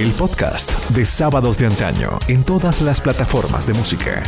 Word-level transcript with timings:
El 0.00 0.12
podcast 0.12 0.72
de 0.92 1.04
Sábados 1.04 1.58
de 1.58 1.66
Antaño 1.66 2.18
en 2.26 2.42
todas 2.42 2.80
las 2.80 3.02
plataformas 3.02 3.66
de 3.66 3.74
música. 3.74 4.22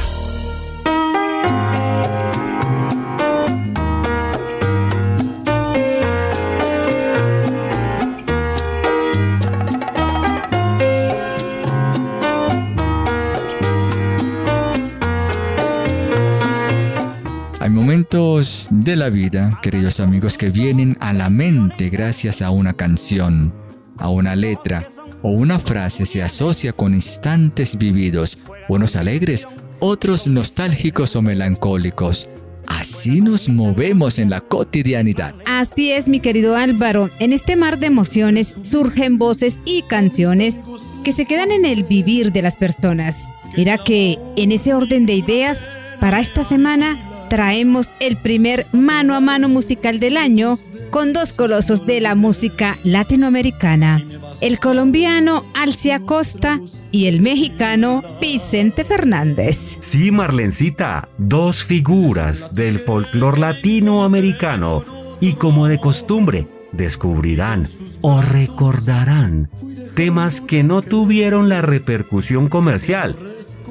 Hay 17.61 17.71
momentos 17.71 18.69
de 18.71 18.97
la 18.97 19.09
vida, 19.09 19.59
queridos 19.63 20.01
amigos, 20.01 20.37
que 20.37 20.51
vienen 20.51 20.99
a 21.01 21.15
la 21.15 21.31
mente 21.31 21.89
gracias 21.89 22.43
a 22.43 22.51
una 22.51 22.75
canción, 22.75 23.55
a 23.97 24.11
una 24.11 24.37
letra 24.37 24.87
o 25.23 25.31
una 25.31 25.59
frase 25.59 26.07
se 26.07 26.23
asocia 26.23 26.73
con 26.73 26.95
instantes 26.95 27.79
vividos, 27.79 28.39
unos 28.69 28.97
alegres, 28.97 29.47
otros 29.81 30.27
nostálgicos 30.27 31.17
o 31.17 31.23
melancólicos. 31.23 32.29
Así 32.67 33.21
nos 33.21 33.49
movemos 33.49 34.19
en 34.19 34.31
la 34.31 34.41
cotidianidad. 34.41 35.35
Así 35.47 35.93
es, 35.93 36.09
mi 36.09 36.21
querido 36.21 36.57
Álvaro. 36.57 37.11
En 37.19 37.33
este 37.33 37.57
mar 37.57 37.79
de 37.79 37.87
emociones 37.87 38.55
surgen 38.61 39.19
voces 39.19 39.61
y 39.65 39.83
canciones 39.83 40.63
que 41.05 41.13
se 41.13 41.27
quedan 41.27 41.51
en 41.51 41.65
el 41.65 41.85
vivir 41.85 42.33
de 42.33 42.43
las 42.43 42.57
personas. 42.57 43.33
Mira 43.57 43.79
que 43.79 44.19
en 44.37 44.53
ese 44.53 44.75
orden 44.75 45.07
de 45.07 45.15
ideas, 45.15 45.69
para 46.01 46.21
esta 46.21 46.43
semana 46.43 47.27
traemos 47.29 47.95
el 48.01 48.17
primer 48.17 48.67
mano 48.73 49.15
a 49.15 49.21
mano 49.21 49.49
musical 49.49 49.99
del 49.99 50.17
año 50.17 50.59
con 50.93 51.15
dos 51.15 51.33
colosos 51.33 51.87
de 51.87 52.03
la 52.03 52.15
música 52.15 52.77
latinoamericana, 52.85 54.05
el 54.43 54.59
colombiano 54.61 55.43
Alcia 55.55 56.01
Costa 56.01 56.61
y 56.91 57.07
el 57.07 57.23
mexicano 57.23 58.03
Vicente 58.21 58.85
Fernández. 58.85 59.79
Sí, 59.81 60.11
Marlencita, 60.11 61.09
dos 61.17 61.65
figuras 61.65 62.55
del 62.55 62.79
folclor 62.79 63.39
latinoamericano 63.39 64.85
y 65.19 65.33
como 65.33 65.67
de 65.67 65.79
costumbre, 65.79 66.47
descubrirán 66.73 67.69
o 68.03 68.21
recordarán 68.21 69.49
temas 69.95 70.43
que 70.43 70.63
no 70.63 70.83
tuvieron 70.83 71.49
la 71.49 71.63
repercusión 71.63 72.51
comercial, 72.51 73.17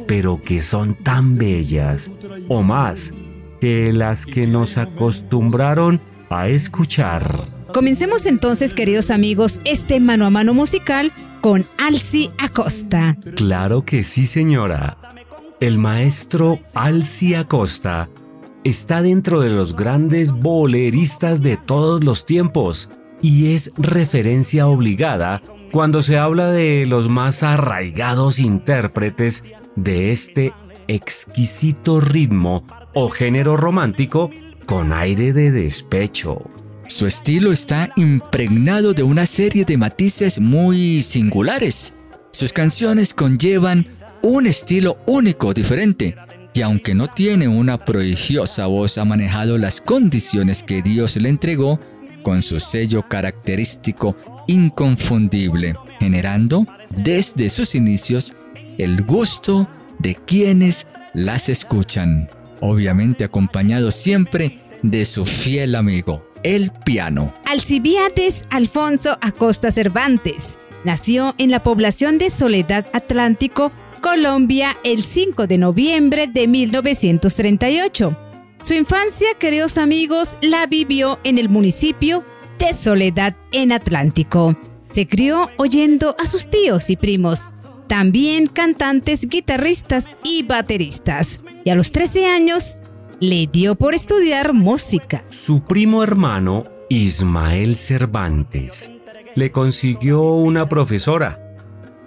pero 0.08 0.42
que 0.42 0.64
son 0.64 0.96
tan 0.96 1.36
bellas 1.36 2.12
o 2.48 2.64
más 2.64 3.14
que 3.60 3.94
las 3.94 4.26
que 4.26 4.48
nos 4.48 4.80
acostumbraron 4.80 6.02
a 6.32 6.48
escuchar. 6.48 7.40
Comencemos 7.74 8.26
entonces, 8.26 8.74
queridos 8.74 9.12
amigos, 9.12 9.60
este 9.66 10.00
mano 10.00 10.26
a 10.26 10.30
mano 10.30 10.54
musical 10.54 11.12
con 11.42 11.66
Alci 11.78 12.32
Acosta. 12.38 13.18
Claro 13.36 13.84
que 13.84 14.04
sí, 14.04 14.26
señora. 14.26 14.98
El 15.60 15.78
maestro 15.78 16.60
Alci 16.74 17.36
Acosta 17.36 18.10
está 18.64 19.02
dentro 19.02 19.42
de 19.42 19.50
los 19.50 19.76
grandes 19.76 20.32
boleristas 20.32 21.42
de 21.42 21.58
todos 21.58 22.04
los 22.04 22.26
tiempos 22.26 22.92
y 23.22 23.54
es 23.54 23.74
referencia 23.78 24.68
obligada 24.68 25.42
cuando 25.72 26.02
se 26.02 26.18
habla 26.18 26.52
de 26.52 26.86
los 26.86 27.10
más 27.10 27.44
arraigados 27.44 28.40
intérpretes 28.40 29.46
de 29.76 30.12
este 30.12 30.54
exquisito 30.88 32.02
ritmo 32.02 32.66
o 32.94 33.10
género 33.10 33.56
romántico 33.58 34.30
con 34.72 34.94
aire 34.94 35.34
de 35.34 35.52
despecho. 35.52 36.50
Su 36.88 37.06
estilo 37.06 37.52
está 37.52 37.92
impregnado 37.98 38.94
de 38.94 39.04
una 39.04 39.26
serie 39.26 39.66
de 39.66 39.76
matices 39.76 40.40
muy 40.40 41.02
singulares. 41.02 41.94
Sus 42.32 42.54
canciones 42.54 43.14
conllevan 43.14 43.86
un 44.24 44.48
estilo 44.48 44.98
único, 45.08 45.54
diferente, 45.54 46.16
y 46.54 46.62
aunque 46.62 46.96
no 46.96 47.08
tiene 47.08 47.50
una 47.50 47.84
prodigiosa 47.84 48.68
voz, 48.68 48.98
ha 48.98 49.04
manejado 49.04 49.58
las 49.58 49.82
condiciones 49.82 50.64
que 50.64 50.82
Dios 50.82 51.18
le 51.18 51.28
entregó 51.28 51.78
con 52.24 52.42
su 52.42 52.62
sello 52.62 53.06
característico 53.10 54.16
inconfundible, 54.48 55.76
generando 56.00 56.66
desde 56.96 57.50
sus 57.50 57.76
inicios 57.76 58.36
el 58.78 59.04
gusto 59.04 59.68
de 60.00 60.16
quienes 60.16 60.88
las 61.14 61.50
escuchan 61.50 62.30
obviamente 62.62 63.24
acompañado 63.24 63.92
siempre 63.92 64.60
de 64.82 65.06
su 65.06 65.26
fiel 65.26 65.76
amigo, 65.76 66.26
el 66.44 66.72
piano. 66.86 67.34
Alcibiades 67.46 68.46
Alfonso 68.50 69.18
Acosta 69.22 69.72
Cervantes 69.72 70.58
nació 70.84 71.36
en 71.38 71.52
la 71.52 71.64
población 71.64 72.18
de 72.18 72.30
Soledad 72.30 72.88
Atlántico, 72.94 73.72
Colombia, 74.02 74.78
el 74.84 75.04
5 75.04 75.48
de 75.48 75.58
noviembre 75.58 76.28
de 76.28 76.48
1938. 76.48 78.18
Su 78.62 78.74
infancia, 78.74 79.28
queridos 79.40 79.78
amigos, 79.78 80.38
la 80.42 80.66
vivió 80.68 81.20
en 81.24 81.38
el 81.38 81.50
municipio 81.50 82.24
de 82.60 82.74
Soledad 82.74 83.36
en 83.52 83.72
Atlántico. 83.72 84.58
Se 84.92 85.08
crió 85.08 85.50
oyendo 85.58 86.16
a 86.20 86.26
sus 86.26 86.48
tíos 86.48 86.90
y 86.90 86.96
primos, 86.96 87.54
también 87.88 88.48
cantantes, 88.48 89.28
guitarristas 89.28 90.12
y 90.24 90.44
bateristas. 90.44 91.42
Y 91.64 91.70
a 91.70 91.76
los 91.76 91.92
13 91.92 92.26
años 92.26 92.82
le 93.22 93.46
dio 93.46 93.76
por 93.76 93.94
estudiar 93.94 94.52
música. 94.52 95.22
Su 95.30 95.64
primo 95.64 96.04
hermano, 96.04 96.64
Ismael 96.90 97.76
Cervantes, 97.76 98.92
le 99.36 99.52
consiguió 99.52 100.24
una 100.24 100.68
profesora 100.68 101.56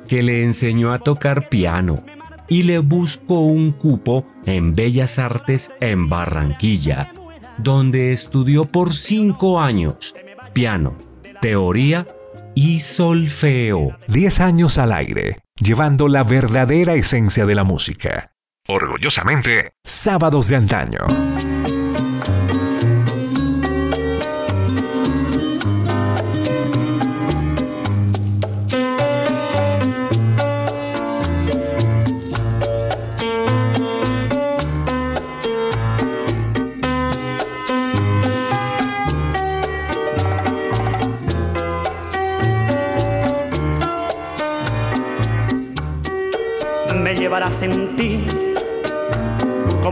que 0.09 0.25
le 0.25 0.43
enseñó 0.43 0.93
a 0.93 0.99
tocar 0.99 1.49
piano 1.49 2.05
y 2.49 2.65
le 2.65 2.81
buscó 2.81 3.43
un 3.43 3.71
cupo 3.71 4.27
en 4.45 4.75
Bellas 4.75 5.21
Artes 5.21 5.71
en 5.81 6.09
Barranquilla, 6.09 7.13
donde 7.59 8.11
estudió 8.13 8.65
por 8.65 8.93
cinco 8.93 9.61
años 9.61 10.17
piano, 10.53 10.97
teoría 11.41 12.09
y 12.57 12.81
solfeo. 12.81 13.97
Diez 14.09 14.41
años 14.41 14.79
al 14.79 14.93
aire 14.93 15.45
llevando 15.61 16.09
la 16.09 16.25
verdadera 16.25 16.95
esencia 16.95 17.47
de 17.47 17.55
la 17.55 17.63
música. 17.63 18.34
Orgullosamente, 18.67 19.75
Sábados 19.85 20.49
de 20.49 20.57
Antaño. 20.57 21.07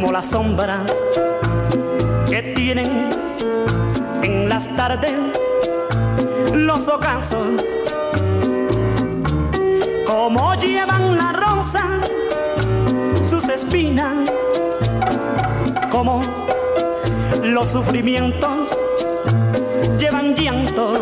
Como 0.02 0.14
las 0.14 0.30
sombras 0.30 0.80
que 2.28 2.42
tienen 2.56 3.08
en 4.20 4.48
las 4.48 4.66
tardes 4.74 5.14
los 6.52 6.88
ocasos, 6.88 7.62
como 10.04 10.56
llevan 10.56 11.16
las 11.16 11.36
rosas 11.36 12.10
sus 13.30 13.48
espinas, 13.48 14.28
como 15.88 16.20
los 17.44 17.68
sufrimientos 17.68 18.76
llevan 20.00 20.34
llanto, 20.34 20.94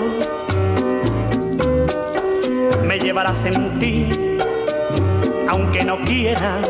me 2.84 2.98
llevarás 2.98 3.46
en 3.46 3.78
ti 3.78 4.08
aunque 5.48 5.84
no 5.84 5.98
quiera, 6.04 6.60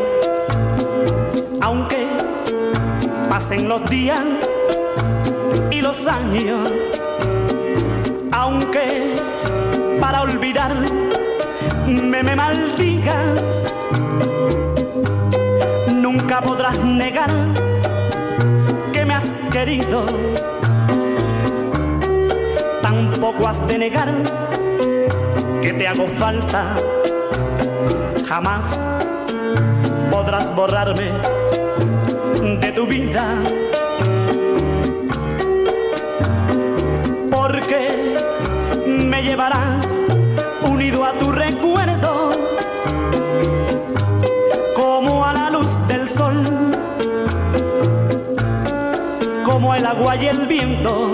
pasen 3.40 3.70
los 3.70 3.82
días 3.86 4.20
y 5.70 5.80
los 5.80 6.06
años, 6.06 6.70
aunque 8.32 9.14
para 9.98 10.20
olvidar 10.20 10.76
me, 11.86 12.22
me 12.22 12.36
maldigas, 12.36 13.42
nunca 15.94 16.42
podrás 16.42 16.78
negar 16.84 17.30
que 18.92 19.06
me 19.06 19.14
has 19.14 19.32
querido, 19.50 20.04
tampoco 22.82 23.48
has 23.48 23.66
de 23.66 23.78
negar 23.78 24.12
que 25.62 25.72
te 25.72 25.88
hago 25.88 26.06
falta. 26.06 26.76
Jamás 28.28 28.78
podrás 30.10 30.54
borrarme 30.54 31.10
de 32.60 32.72
tu 32.72 32.86
vida. 32.86 33.42
Porque 37.30 38.16
me 38.86 39.22
llevarás 39.22 39.86
unido 40.62 41.04
a 41.04 41.12
tu 41.18 41.32
recuerdo, 41.32 42.30
como 44.76 45.24
a 45.24 45.32
la 45.32 45.50
luz 45.50 45.88
del 45.88 46.08
sol, 46.08 46.44
como 49.44 49.74
el 49.74 49.86
agua 49.86 50.16
y 50.16 50.26
el 50.26 50.46
viento. 50.46 51.12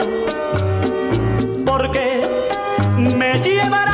Porque 1.65 2.23
me 3.17 3.39
llevarás 3.39 3.86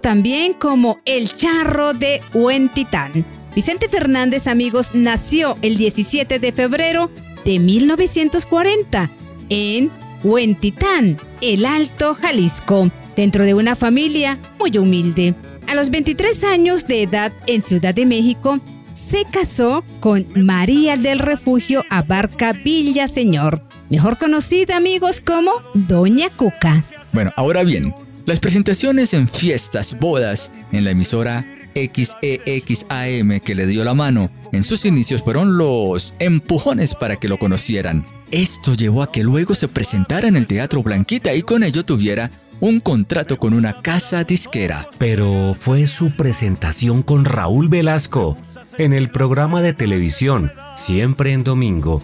también 0.00 0.54
como 0.54 1.00
el 1.04 1.34
charro 1.34 1.92
de 1.94 2.20
Huentitán. 2.32 3.24
Vicente 3.54 3.88
Fernández, 3.88 4.48
amigos, 4.48 4.90
nació 4.94 5.56
el 5.62 5.76
17 5.76 6.38
de 6.38 6.52
febrero 6.52 7.10
de 7.44 7.60
1940 7.60 9.10
en 9.48 9.90
Huentitán, 10.24 11.18
el 11.40 11.64
Alto 11.66 12.14
Jalisco, 12.14 12.90
dentro 13.14 13.44
de 13.44 13.54
una 13.54 13.76
familia 13.76 14.38
muy 14.58 14.76
humilde. 14.78 15.34
A 15.68 15.74
los 15.74 15.90
23 15.90 16.44
años 16.44 16.86
de 16.86 17.02
edad 17.02 17.32
en 17.46 17.62
Ciudad 17.62 17.94
de 17.94 18.06
México, 18.06 18.58
se 18.92 19.24
casó 19.30 19.84
con 20.00 20.26
María 20.34 20.96
del 20.96 21.18
Refugio 21.18 21.84
Abarca 21.90 22.52
Villaseñor, 22.52 23.62
mejor 23.90 24.18
conocida, 24.18 24.76
amigos, 24.76 25.20
como 25.20 25.52
Doña 25.74 26.30
Cuca. 26.30 26.84
Bueno, 27.12 27.32
ahora 27.36 27.62
bien, 27.62 27.94
las 28.26 28.40
presentaciones 28.40 29.14
en 29.14 29.28
fiestas, 29.28 29.98
bodas, 29.98 30.50
en 30.72 30.84
la 30.84 30.92
emisora 30.92 31.46
XEXAM 31.74 33.40
que 33.40 33.54
le 33.54 33.66
dio 33.66 33.84
la 33.84 33.94
mano 33.94 34.30
en 34.52 34.62
sus 34.62 34.84
inicios 34.84 35.22
fueron 35.22 35.58
los 35.58 36.14
empujones 36.18 36.94
para 36.94 37.16
que 37.16 37.28
lo 37.28 37.38
conocieran. 37.38 38.06
Esto 38.30 38.74
llevó 38.74 39.02
a 39.02 39.10
que 39.10 39.24
luego 39.24 39.54
se 39.54 39.68
presentara 39.68 40.28
en 40.28 40.36
el 40.36 40.46
Teatro 40.46 40.82
Blanquita 40.82 41.34
y 41.34 41.42
con 41.42 41.62
ello 41.64 41.84
tuviera 41.84 42.30
un 42.60 42.80
contrato 42.80 43.36
con 43.36 43.52
una 43.52 43.82
casa 43.82 44.24
disquera. 44.24 44.88
Pero 44.98 45.56
fue 45.58 45.86
su 45.86 46.12
presentación 46.12 47.02
con 47.02 47.24
Raúl 47.24 47.68
Velasco 47.68 48.36
en 48.78 48.92
el 48.92 49.10
programa 49.10 49.62
de 49.62 49.72
televisión 49.72 50.52
Siempre 50.74 51.32
en 51.32 51.44
Domingo 51.44 52.02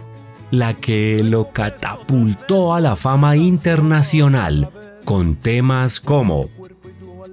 la 0.51 0.75
que 0.75 1.21
lo 1.23 1.53
catapultó 1.53 2.75
a 2.75 2.81
la 2.81 2.97
fama 2.97 3.37
internacional 3.37 4.71
con 5.05 5.37
temas 5.37 6.01
como 6.01 6.49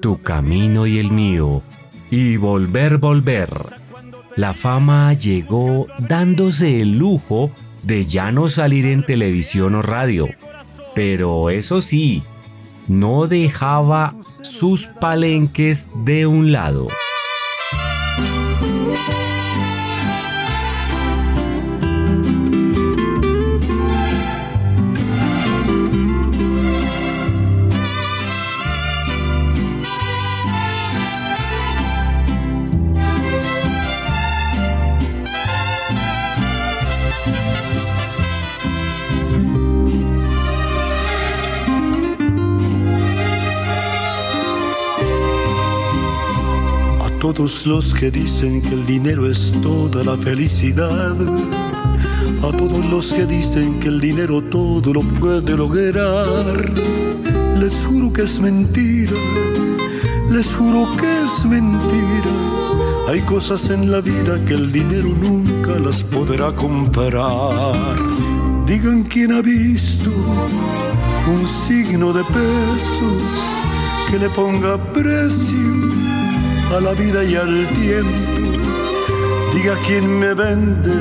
Tu 0.02 0.22
camino 0.22 0.86
y 0.88 1.00
el 1.00 1.12
mío 1.12 1.62
y 2.10 2.38
Volver, 2.38 2.98
Volver. 2.98 3.50
La 4.36 4.54
fama 4.54 5.14
llegó 5.14 5.88
dándose 6.00 6.82
el 6.82 6.98
lujo 6.98 7.52
de 7.84 8.06
ya 8.06 8.32
no 8.32 8.48
salir 8.48 8.86
en 8.86 9.06
televisión 9.06 9.76
o 9.76 9.82
radio, 9.82 10.28
pero 10.94 11.50
eso 11.50 11.82
sí, 11.82 12.24
no 12.88 13.28
dejaba 13.28 14.16
sus 14.42 14.88
palenques 14.88 15.88
de 16.06 16.28
un 16.28 16.52
lado. 16.52 16.88
Todos 47.34 47.68
los 47.68 47.94
que 47.94 48.10
dicen 48.10 48.62
que 48.62 48.74
el 48.74 48.86
dinero 48.86 49.30
es 49.30 49.52
toda 49.62 50.02
la 50.02 50.16
felicidad. 50.16 51.16
A 52.42 52.58
todos 52.58 52.86
los 52.86 53.12
que 53.12 53.26
dicen 53.26 53.82
que 53.82 53.90
el 53.90 54.00
dinero 54.00 54.42
todo 54.42 54.94
lo 54.94 55.02
puede 55.02 55.58
lograr. 55.58 56.72
Les 57.60 57.86
juro 57.86 58.14
que 58.14 58.22
es 58.22 58.40
mentira. 58.40 59.20
Les 60.32 60.54
juro 60.54 60.88
que 60.96 61.24
es 61.26 61.46
mentira. 61.46 62.34
Hay 63.10 63.20
cosas 63.22 63.70
en 63.72 63.92
la 63.92 64.00
vida 64.00 64.40
que 64.46 64.54
el 64.54 64.72
dinero 64.72 65.10
nunca 65.22 65.78
las 65.80 66.04
podrá 66.04 66.54
comprar. 66.54 67.98
Digan 68.66 69.04
quién 69.04 69.34
ha 69.34 69.42
visto 69.42 70.12
un 71.28 71.46
signo 71.46 72.14
de 72.14 72.24
pesos 72.24 73.22
que 74.10 74.18
le 74.18 74.30
ponga 74.30 74.78
precio 74.94 76.17
a 76.76 76.80
la 76.82 76.94
vida 76.94 77.24
y 77.24 77.36
al 77.36 77.68
tiempo. 77.70 78.32
Diga 79.54 79.76
quién 79.86 80.20
me 80.20 80.34
vende 80.34 80.96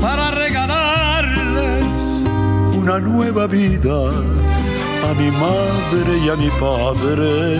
para 0.00 0.30
regalarles 0.32 1.86
una 2.74 2.98
nueva 2.98 3.46
vida 3.46 4.10
a 5.08 5.14
mi 5.14 5.30
madre 5.30 6.18
y 6.24 6.28
a 6.28 6.36
mi 6.36 6.50
padre. 6.50 7.58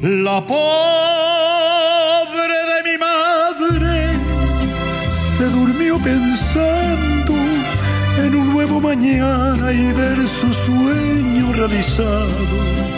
La 0.00 0.44
pobre 0.46 0.58
de 2.72 2.82
mi 2.88 2.96
madre 2.98 4.14
se 5.38 5.44
durmió 5.44 5.98
pensando 5.98 7.34
en 8.24 8.34
un 8.34 8.52
nuevo 8.52 8.80
mañana 8.80 9.72
y 9.72 9.92
ver 9.92 10.26
su 10.26 10.52
sueño 10.52 11.52
realizado 11.52 12.97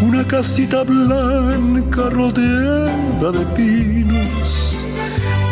una 0.00 0.24
casita 0.26 0.84
blanca 0.84 2.08
rodeada 2.10 3.32
de 3.32 3.44
pinos 3.56 4.76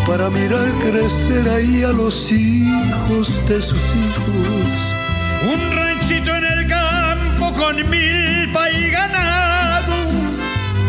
para 0.06 0.30
mirar 0.30 0.68
crecer 0.78 1.48
ahí 1.48 1.82
a 1.82 1.92
los 1.92 2.30
hijos 2.30 3.46
de 3.48 3.60
sus 3.60 3.80
hijos. 3.96 4.94
Un 5.52 5.76
ranchito 5.76 6.34
en 6.36 6.44
el 6.44 6.66
campo 6.66 7.52
con 7.52 7.76
milpa 7.90 8.70
y 8.70 8.90
ganado 8.90 9.94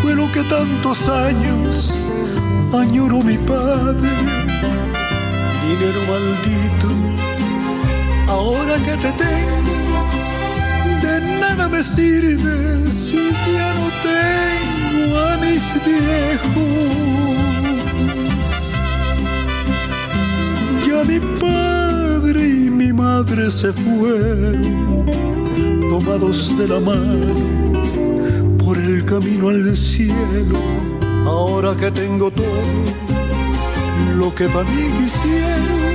fue 0.01 0.13
lo 0.13 0.31
que 0.31 0.43
tantos 0.43 1.09
años 1.09 1.93
añoró 2.73 3.21
mi 3.23 3.37
padre. 3.39 4.09
Dinero 5.67 6.01
maldito, 6.07 6.89
ahora 8.27 8.75
que 8.75 8.97
te 8.97 9.11
tengo 9.13 9.67
de 11.01 11.39
nada 11.39 11.67
me 11.67 11.83
sirve 11.83 12.76
si 12.97 13.15
ya 13.15 13.73
no 13.79 13.87
tengo 14.09 15.17
a 15.19 15.37
mis 15.37 15.63
viejos. 15.85 16.87
Ya 20.87 21.03
mi 21.03 21.19
padre 21.39 22.41
y 22.41 22.69
mi 22.71 22.91
madre 22.91 23.51
se 23.51 23.71
fueron, 23.71 25.05
tomados 25.91 26.57
de 26.57 26.67
la 26.67 26.79
mano 26.79 27.35
por 28.57 28.77
el 28.77 29.05
camino 29.05 29.49
al 29.49 29.77
cielo. 29.77 30.59
Ahora 31.25 31.75
que 31.75 31.91
tengo 31.91 32.31
todo 32.31 32.63
lo 34.17 34.33
que 34.33 34.47
para 34.49 34.69
mí 34.71 34.83
quisieron. 34.97 35.86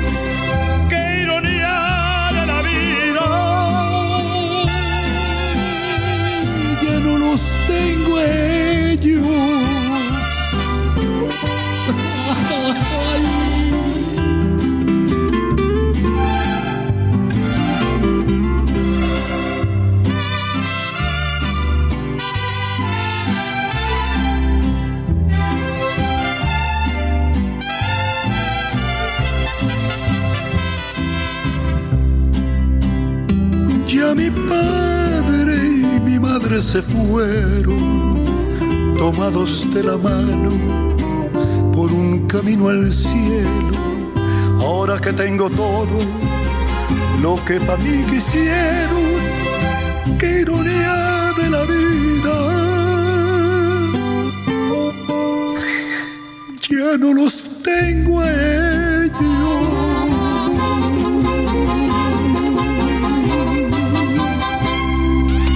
Ya 33.94 34.14
mi 34.14 34.30
padre 34.30 35.54
y 35.66 36.00
mi 36.00 36.18
madre 36.18 36.62
se 36.62 36.80
fueron 36.80 38.01
tomados 39.02 39.68
de 39.74 39.82
la 39.82 39.96
mano 39.96 40.50
por 41.72 41.90
un 41.90 42.24
camino 42.28 42.68
al 42.68 42.92
cielo. 42.92 43.76
Ahora 44.60 44.96
que 45.00 45.12
tengo 45.12 45.50
todo 45.50 45.98
lo 47.20 47.34
que 47.44 47.58
para 47.58 47.78
mí 47.78 48.04
quisieron, 48.08 49.02
qué 50.20 50.42
ironía 50.42 51.32
de 51.36 51.50
la 51.50 51.62
vida. 51.74 52.36
Ya 56.70 56.96
no 56.96 57.12
los 57.12 57.34
tengo 57.64 58.22
ellos. 58.22 59.62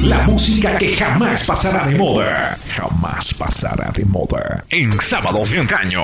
La 0.02 0.22
música 0.26 0.76
que 0.78 0.96
jamás 0.96 1.44
pasará 1.46 1.86
de 1.86 1.96
moda. 1.96 2.58
Jamás 2.76 3.32
pasará 3.32 3.90
de 3.90 4.04
moda. 4.04 4.64
En 4.68 4.92
sábados 5.00 5.50
de 5.50 5.60
antaño. 5.60 6.02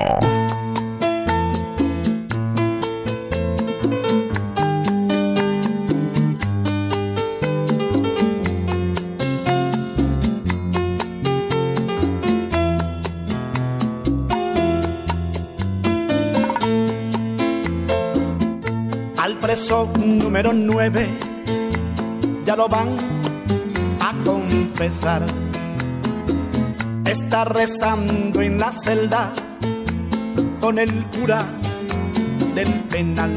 Al 19.17 19.35
preso 19.37 19.93
número 19.99 20.51
9 20.53 21.07
ya 22.47 22.55
lo 22.55 22.67
van 22.67 23.13
confesar. 24.23 25.52
Está 27.13 27.45
rezando 27.45 28.41
en 28.41 28.57
la 28.57 28.73
celda 28.73 29.31
con 30.59 30.79
el 30.79 30.89
cura 31.15 31.45
del 32.55 32.73
penal. 32.89 33.29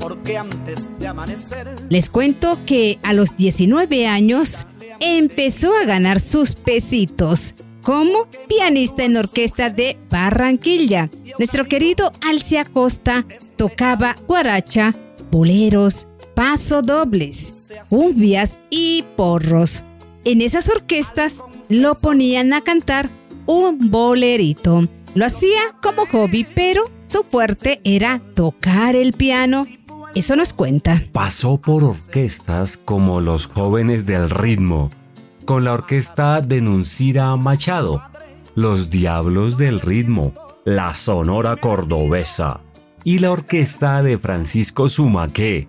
Porque 0.00 0.38
antes 0.38 0.98
de 0.98 1.08
amanecer. 1.08 1.68
Les 1.90 2.08
cuento 2.08 2.58
que 2.64 2.98
a 3.02 3.12
los 3.12 3.36
19 3.36 4.06
años 4.06 4.66
empezó 5.00 5.76
a 5.76 5.84
ganar 5.84 6.20
sus 6.20 6.54
pesitos 6.54 7.54
como 7.82 8.28
pianista 8.48 9.04
en 9.04 9.18
orquesta 9.18 9.68
de 9.68 9.98
Barranquilla. 10.08 11.10
Nuestro 11.38 11.66
querido 11.66 12.12
Alcia 12.26 12.64
Costa 12.64 13.26
tocaba 13.56 14.16
guaracha, 14.26 14.94
boleros, 15.30 16.06
paso 16.34 16.80
dobles, 16.80 17.68
cumbias 17.90 18.62
y 18.70 19.04
porros. 19.18 19.84
En 20.24 20.40
esas 20.40 20.68
orquestas 20.68 21.42
lo 21.68 21.94
ponían 21.94 22.52
a 22.52 22.62
cantar 22.62 23.10
un 23.46 23.90
bolerito. 23.90 24.86
Lo 25.14 25.24
hacía 25.24 25.60
como 25.82 26.06
hobby, 26.06 26.46
pero 26.54 26.84
su 27.06 27.22
fuerte 27.24 27.80
era 27.84 28.20
tocar 28.34 28.94
el 28.94 29.12
piano. 29.12 29.66
Eso 30.14 30.36
nos 30.36 30.52
cuenta. 30.52 31.02
Pasó 31.12 31.58
por 31.58 31.84
orquestas 31.84 32.76
como 32.76 33.20
los 33.20 33.46
jóvenes 33.46 34.06
del 34.06 34.28
ritmo, 34.28 34.90
con 35.44 35.64
la 35.64 35.72
orquesta 35.72 36.40
de 36.40 36.60
Nuncira 36.60 37.34
Machado, 37.36 38.02
los 38.54 38.90
Diablos 38.90 39.56
del 39.56 39.80
Ritmo, 39.80 40.34
la 40.64 40.92
Sonora 40.92 41.56
Cordobesa 41.56 42.60
y 43.04 43.20
la 43.20 43.30
orquesta 43.30 44.02
de 44.02 44.18
Francisco 44.18 44.88
Sumaqué, 44.88 45.68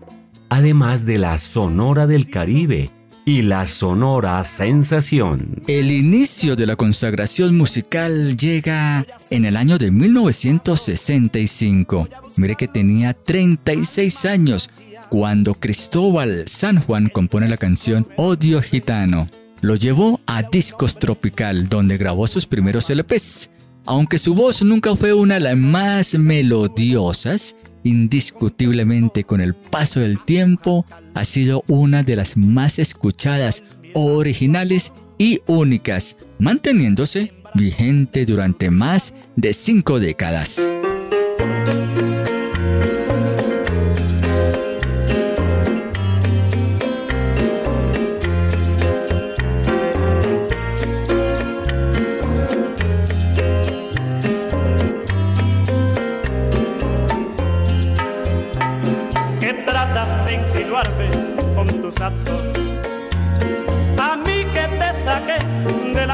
además 0.49 1.05
de 1.05 1.19
la 1.19 1.37
Sonora 1.37 2.07
del 2.07 2.29
Caribe 2.29 2.89
y 3.25 3.41
la 3.41 3.65
Sonora 3.65 4.43
Sensación. 4.43 5.63
El 5.67 5.91
inicio 5.91 6.55
de 6.55 6.65
la 6.65 6.75
consagración 6.75 7.57
musical 7.57 8.37
llega 8.37 9.05
en 9.29 9.45
el 9.45 9.57
año 9.57 9.77
de 9.77 9.91
1965. 9.91 12.07
Mire 12.35 12.55
que 12.55 12.67
tenía 12.67 13.13
36 13.13 14.25
años 14.25 14.69
cuando 15.09 15.55
Cristóbal 15.55 16.43
San 16.47 16.79
Juan 16.79 17.09
compone 17.09 17.47
la 17.47 17.57
canción 17.57 18.07
Odio 18.17 18.61
Gitano. 18.61 19.29
Lo 19.61 19.75
llevó 19.75 20.21
a 20.25 20.43
Discos 20.43 20.97
Tropical, 20.97 21.67
donde 21.67 21.97
grabó 21.97 22.27
sus 22.27 22.45
primeros 22.45 22.89
LPs. 22.89 23.49
Aunque 23.89 24.19
su 24.19 24.35
voz 24.35 24.61
nunca 24.61 24.95
fue 24.95 25.13
una 25.13 25.33
de 25.33 25.39
las 25.39 25.57
más 25.57 26.13
melodiosas, 26.13 27.55
indiscutiblemente 27.81 29.23
con 29.23 29.41
el 29.41 29.55
paso 29.55 29.99
del 29.99 30.23
tiempo 30.23 30.85
ha 31.15 31.25
sido 31.25 31.63
una 31.67 32.03
de 32.03 32.15
las 32.15 32.37
más 32.37 32.77
escuchadas, 32.77 33.63
originales 33.95 34.93
y 35.17 35.41
únicas, 35.47 36.17
manteniéndose 36.37 37.33
vigente 37.55 38.27
durante 38.27 38.69
más 38.69 39.15
de 39.35 39.53
cinco 39.53 39.99
décadas. 39.99 40.69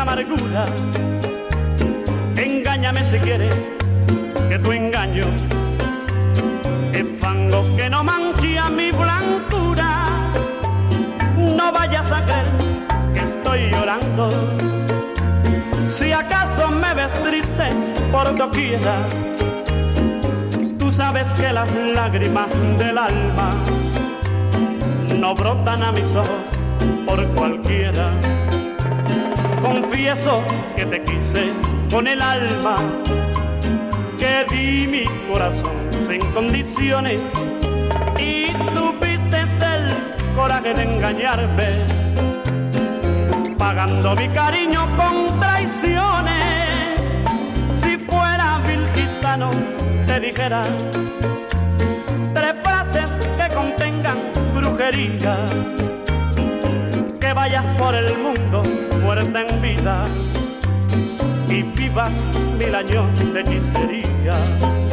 Amargura. 0.06 0.64
Engáñame 2.38 3.10
si 3.10 3.18
quieres, 3.18 3.60
que 4.50 4.60
tu 4.60 4.72
engaño 4.72 5.24
es 6.94 7.06
fango 7.20 7.66
que 7.76 7.90
no 7.90 8.04
mancha 8.04 8.70
mi 8.70 8.92
blancura. 8.92 10.04
No 11.58 11.72
vayas 11.72 12.12
a 12.12 12.24
creer 12.24 12.52
que 13.16 13.24
estoy 13.24 13.72
llorando. 13.72 14.30
Si 15.90 16.12
acaso 16.12 16.68
me 16.70 16.94
ves 16.94 17.14
triste 17.24 17.70
por 18.12 18.36
doquiera, 18.36 19.08
tú 20.78 20.92
sabes 20.92 21.26
que 21.40 21.52
las 21.52 21.70
lágrimas 21.96 22.50
del 22.78 22.98
alma 22.98 23.50
no 25.18 25.34
brotan 25.34 25.82
a 25.82 25.92
mis 25.92 26.16
ojos 26.16 26.42
por 27.08 27.26
cualquiera. 27.36 28.12
Confieso 29.66 30.44
que 30.78 30.86
te 30.86 31.04
quise 31.04 31.52
con 31.92 32.08
el 32.08 32.22
alma, 32.22 32.76
que 34.16 34.46
di 34.50 34.86
mi 34.86 35.04
corazón 35.28 35.76
sin 36.08 36.20
condiciones 36.34 37.20
y 38.20 38.46
tuviste 38.76 39.40
el 39.40 40.36
coraje 40.36 40.72
de 40.76 40.84
engañarme, 40.84 41.72
pagando 43.58 44.16
mi 44.16 44.30
cariño 44.30 44.88
con 44.98 45.40
traiciones. 45.40 46.76
Si 47.84 47.98
fuera 47.98 48.62
vil 48.68 48.88
gitano, 48.94 49.50
te 50.06 50.20
dijera 50.20 50.62
que 57.20 57.34
vayas 57.34 57.66
por 57.80 57.96
el 57.96 58.06
mundo 58.20 58.62
muerta 59.06 59.42
en 59.48 59.62
vida 59.62 60.04
y 61.48 61.62
vivas 61.80 62.10
mil 62.60 62.74
años 62.74 63.06
de 63.34 63.44
miseria. 63.44 64.85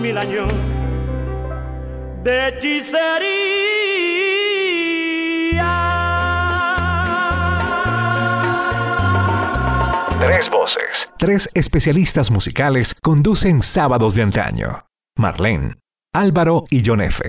Mil 0.00 0.16
años 0.16 0.50
de 2.22 2.48
hechicería. 2.48 2.88
Tres 10.18 10.50
voces. 10.50 10.74
Tres 11.18 11.50
especialistas 11.54 12.30
musicales 12.30 12.94
conducen 13.02 13.62
sábados 13.62 14.14
de 14.14 14.22
antaño. 14.22 14.86
Marlene, 15.18 15.74
Álvaro 16.14 16.64
y 16.70 16.82
John 16.84 17.00
F. 17.02 17.22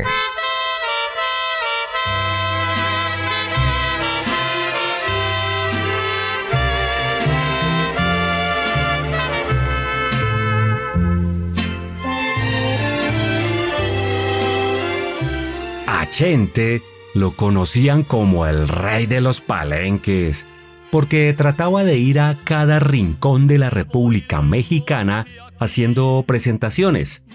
A 16.09 16.11
Chente 16.11 16.81
lo 17.13 17.35
conocían 17.35 18.01
como 18.01 18.47
el 18.47 18.67
rey 18.67 19.05
de 19.05 19.21
los 19.21 19.41
palenques, 19.41 20.47
porque 20.89 21.31
trataba 21.37 21.83
de 21.83 21.99
ir 21.99 22.19
a 22.19 22.35
cada 22.43 22.79
rincón 22.79 23.45
de 23.45 23.59
la 23.59 23.69
República 23.69 24.41
Mexicana 24.41 25.27
haciendo 25.59 26.23
presentaciones 26.25 27.25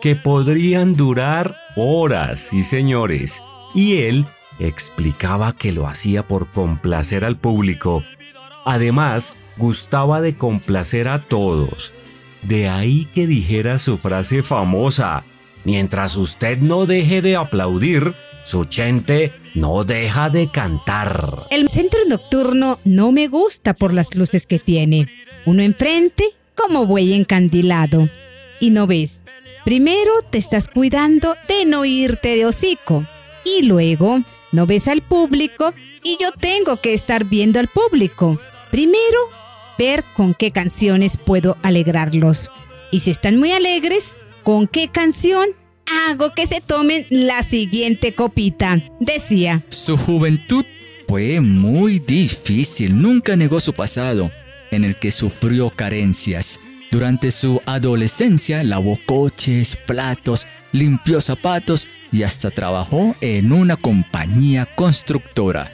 que 0.00 0.16
podrían 0.16 0.94
durar 0.94 1.56
horas, 1.76 2.40
sí 2.40 2.64
señores, 2.64 3.40
y 3.72 3.98
él 3.98 4.26
explicaba 4.58 5.54
que 5.54 5.70
lo 5.70 5.86
hacía 5.86 6.26
por 6.26 6.50
complacer 6.50 7.24
al 7.24 7.36
público. 7.36 8.02
Además, 8.66 9.36
gustaba 9.58 10.20
de 10.20 10.36
complacer 10.36 11.06
a 11.06 11.22
todos. 11.22 11.94
De 12.42 12.68
ahí 12.68 13.04
que 13.14 13.28
dijera 13.28 13.78
su 13.78 13.96
frase 13.96 14.42
famosa, 14.42 15.22
mientras 15.64 16.16
usted 16.16 16.58
no 16.58 16.86
deje 16.86 17.22
de 17.22 17.36
aplaudir, 17.36 18.14
su 18.44 18.66
gente 18.70 19.32
no 19.54 19.84
deja 19.84 20.30
de 20.30 20.50
cantar. 20.50 21.46
El 21.50 21.68
centro 21.68 22.00
nocturno 22.08 22.78
no 22.84 23.12
me 23.12 23.28
gusta 23.28 23.74
por 23.74 23.94
las 23.94 24.14
luces 24.14 24.46
que 24.46 24.58
tiene. 24.58 25.08
Uno 25.46 25.62
enfrente 25.62 26.24
como 26.54 26.86
buey 26.86 27.14
encandilado. 27.14 28.08
Y 28.60 28.70
no 28.70 28.86
ves. 28.86 29.22
Primero 29.64 30.12
te 30.28 30.38
estás 30.38 30.68
cuidando 30.68 31.36
de 31.48 31.64
no 31.64 31.84
irte 31.84 32.36
de 32.36 32.46
hocico. 32.46 33.06
Y 33.44 33.62
luego 33.62 34.20
no 34.52 34.66
ves 34.66 34.88
al 34.88 35.02
público 35.02 35.72
y 36.02 36.18
yo 36.20 36.30
tengo 36.32 36.76
que 36.80 36.94
estar 36.94 37.24
viendo 37.24 37.58
al 37.60 37.68
público. 37.68 38.38
Primero, 38.70 39.18
ver 39.78 40.04
con 40.16 40.34
qué 40.34 40.50
canciones 40.50 41.16
puedo 41.16 41.56
alegrarlos. 41.62 42.50
Y 42.90 43.00
si 43.00 43.10
están 43.10 43.38
muy 43.38 43.52
alegres, 43.52 44.16
¿con 44.44 44.68
qué 44.68 44.88
canción 44.88 45.48
hago 46.08 46.32
que 46.34 46.46
se 46.46 46.60
tomen 46.60 47.06
la 47.10 47.42
siguiente 47.42 48.14
copita? 48.14 48.80
Decía. 49.00 49.62
Su 49.70 49.96
juventud 49.96 50.64
fue 51.08 51.40
muy 51.40 51.98
difícil, 51.98 53.00
nunca 53.00 53.36
negó 53.36 53.58
su 53.58 53.72
pasado, 53.72 54.30
en 54.70 54.84
el 54.84 54.96
que 54.96 55.10
sufrió 55.10 55.70
carencias. 55.70 56.60
Durante 56.92 57.32
su 57.32 57.60
adolescencia 57.66 58.62
lavó 58.62 58.98
coches, 59.04 59.76
platos, 59.86 60.46
limpió 60.72 61.20
zapatos 61.20 61.88
y 62.12 62.22
hasta 62.22 62.50
trabajó 62.50 63.16
en 63.20 63.52
una 63.52 63.76
compañía 63.76 64.66
constructora. 64.76 65.72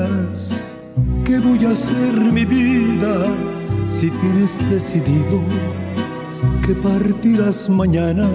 Vayas, 0.00 0.76
¿qué 1.24 1.38
voy 1.38 1.64
a 1.64 1.70
hacer 1.70 2.14
mi 2.14 2.44
vida 2.44 3.26
si 3.86 4.10
tienes 4.10 4.70
decidido 4.70 5.40
que 6.66 6.74
partirás 6.74 7.68
mañana? 7.68 8.28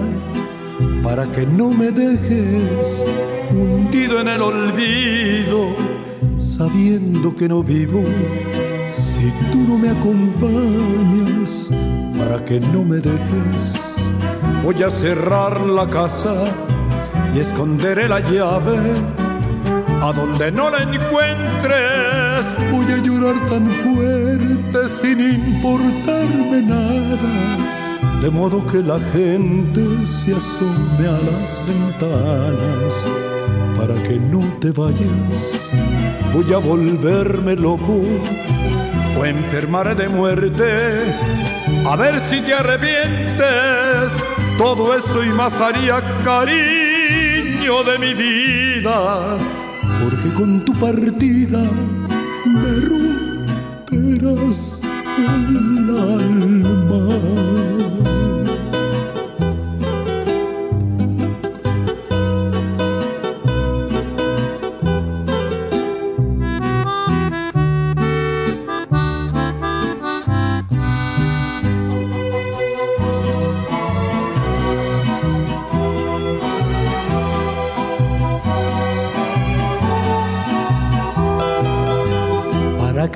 Para 1.02 1.24
que 1.32 1.46
no 1.46 1.70
me 1.70 1.90
dejes 1.90 3.04
hundido 3.50 4.20
en 4.20 4.28
el 4.28 4.42
olvido, 4.42 5.74
sabiendo 6.36 7.34
que 7.34 7.48
no 7.48 7.62
vivo 7.62 8.02
si 8.90 9.30
tú 9.52 9.58
no 9.68 9.78
me 9.78 9.90
acompañas. 9.90 11.70
Para 12.18 12.44
que 12.44 12.60
no 12.60 12.82
me 12.82 12.96
dejes, 12.96 13.96
voy 14.64 14.82
a 14.82 14.90
cerrar 14.90 15.60
la 15.60 15.86
casa 15.86 16.44
y 17.34 17.40
esconderé 17.40 18.08
la 18.08 18.20
llave 18.20 18.78
a 20.02 20.12
donde 20.12 20.52
no 20.52 20.70
la 20.70 20.82
encuentres, 20.82 22.44
voy 22.70 22.92
a 22.92 22.98
llorar 22.98 23.34
tan 23.46 23.70
fuerte 23.70 24.88
sin 25.00 25.20
importarme 25.20 26.62
nada. 26.62 27.56
De 28.20 28.30
modo 28.30 28.66
que 28.66 28.78
la 28.78 28.98
gente 29.12 30.04
se 30.04 30.34
asome 30.34 31.06
a 31.06 31.18
las 31.30 31.62
ventanas. 31.66 33.04
Para 33.76 34.02
que 34.02 34.18
no 34.18 34.40
te 34.58 34.70
vayas, 34.70 35.70
voy 36.32 36.52
a 36.52 36.58
volverme 36.58 37.54
loco 37.56 38.00
o 39.18 39.24
enfermaré 39.24 39.94
de 39.94 40.08
muerte. 40.08 41.14
A 41.86 41.96
ver 41.96 42.18
si 42.20 42.40
te 42.40 42.54
arrepientes. 42.54 44.12
Todo 44.56 44.96
eso 44.96 45.22
y 45.22 45.28
más 45.28 45.60
haría 45.60 46.02
cariño 46.24 47.82
de 47.84 47.98
mi 47.98 48.14
vida 48.14 49.36
porque 50.02 50.30
con 50.34 50.64
tu 50.64 50.72
partida 50.74 51.62
me 52.46 52.80
romperás 53.90 54.80
el 55.18 55.90
alma. 55.98 57.55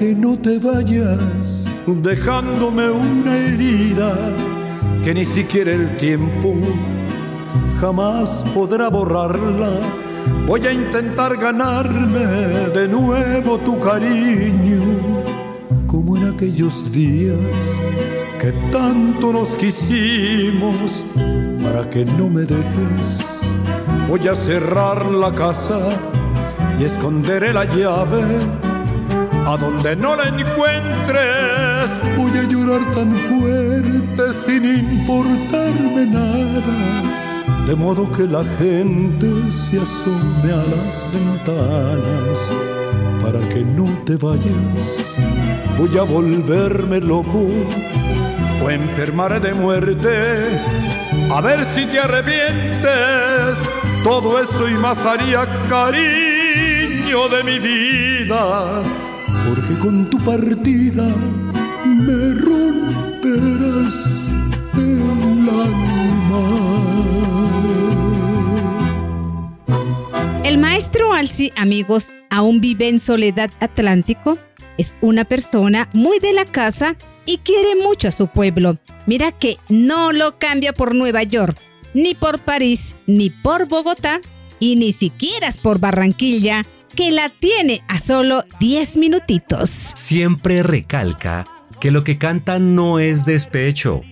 Que 0.00 0.14
no 0.14 0.34
te 0.38 0.58
vayas 0.58 1.68
dejándome 1.86 2.88
una 2.88 3.36
herida 3.36 4.16
que 5.04 5.12
ni 5.12 5.26
siquiera 5.26 5.72
el 5.72 5.94
tiempo 5.98 6.54
jamás 7.78 8.42
podrá 8.54 8.88
borrarla. 8.88 9.72
Voy 10.46 10.66
a 10.66 10.72
intentar 10.72 11.36
ganarme 11.36 12.24
de 12.72 12.88
nuevo 12.88 13.58
tu 13.58 13.78
cariño, 13.78 14.80
como 15.86 16.16
en 16.16 16.32
aquellos 16.32 16.90
días 16.90 17.36
que 18.40 18.52
tanto 18.72 19.34
nos 19.34 19.54
quisimos, 19.54 21.04
para 21.62 21.90
que 21.90 22.06
no 22.06 22.30
me 22.30 22.46
dejes. 22.46 23.42
Voy 24.08 24.26
a 24.28 24.34
cerrar 24.34 25.04
la 25.04 25.30
casa 25.30 25.78
y 26.78 26.84
esconderé 26.84 27.52
la 27.52 27.66
llave 27.66 28.22
a 29.46 29.56
donde 29.56 29.96
no 29.96 30.16
la 30.16 30.28
encuentres. 30.28 31.90
Voy 32.16 32.32
a 32.38 32.42
llorar 32.44 32.80
tan 32.92 33.16
fuerte 33.16 34.32
sin 34.44 34.64
importarme 34.64 36.06
nada, 36.06 37.66
de 37.66 37.74
modo 37.74 38.10
que 38.12 38.24
la 38.24 38.44
gente 38.58 39.50
se 39.50 39.78
asome 39.78 40.52
a 40.52 40.64
las 40.74 41.06
ventanas. 41.12 42.50
Para 43.22 43.40
que 43.48 43.62
no 43.62 43.84
te 44.04 44.16
vayas, 44.16 45.14
voy 45.78 45.96
a 45.98 46.02
volverme 46.02 47.00
loco 47.00 47.46
o 48.62 48.70
enfermar 48.70 49.40
de 49.40 49.52
muerte. 49.54 50.60
A 51.32 51.40
ver 51.40 51.64
si 51.64 51.86
te 51.86 52.00
arrepientes, 52.00 53.58
todo 54.02 54.42
eso 54.42 54.68
y 54.68 54.74
más 54.74 54.98
haría 55.06 55.46
cariño 55.68 57.28
de 57.28 57.44
mi 57.44 57.58
vida, 57.58 58.82
porque 59.50 59.78
con 59.80 60.08
tu 60.08 60.18
partida 60.18 61.04
me 61.84 62.34
romperás 62.34 64.06
el 64.76 65.48
alma. 65.48 66.44
El 70.44 70.58
maestro 70.58 71.12
Alci, 71.12 71.52
amigos, 71.56 72.12
aún 72.30 72.60
vive 72.60 72.88
en 72.88 73.00
Soledad 73.00 73.50
Atlántico. 73.58 74.38
Es 74.78 74.96
una 75.00 75.24
persona 75.24 75.88
muy 75.92 76.20
de 76.20 76.32
la 76.32 76.44
casa 76.44 76.94
y 77.26 77.38
quiere 77.38 77.74
mucho 77.82 78.06
a 78.06 78.12
su 78.12 78.28
pueblo. 78.28 78.78
Mira 79.06 79.32
que 79.32 79.56
no 79.68 80.12
lo 80.12 80.38
cambia 80.38 80.72
por 80.72 80.94
Nueva 80.94 81.24
York, 81.24 81.58
ni 81.92 82.14
por 82.14 82.38
París, 82.38 82.94
ni 83.08 83.30
por 83.30 83.66
Bogotá, 83.66 84.20
y 84.60 84.76
ni 84.76 84.92
siquiera 84.92 85.48
por 85.60 85.80
Barranquilla, 85.80 86.64
que 86.94 87.10
la 87.10 87.28
tiene 87.28 87.82
a 87.88 87.98
solo 87.98 88.44
10 88.60 88.96
minutitos. 88.96 89.70
Siempre 89.94 90.62
recalca 90.62 91.46
que 91.80 91.90
lo 91.90 92.04
que 92.04 92.18
canta 92.18 92.58
no 92.58 92.98
es 92.98 93.24
despecho. 93.24 94.02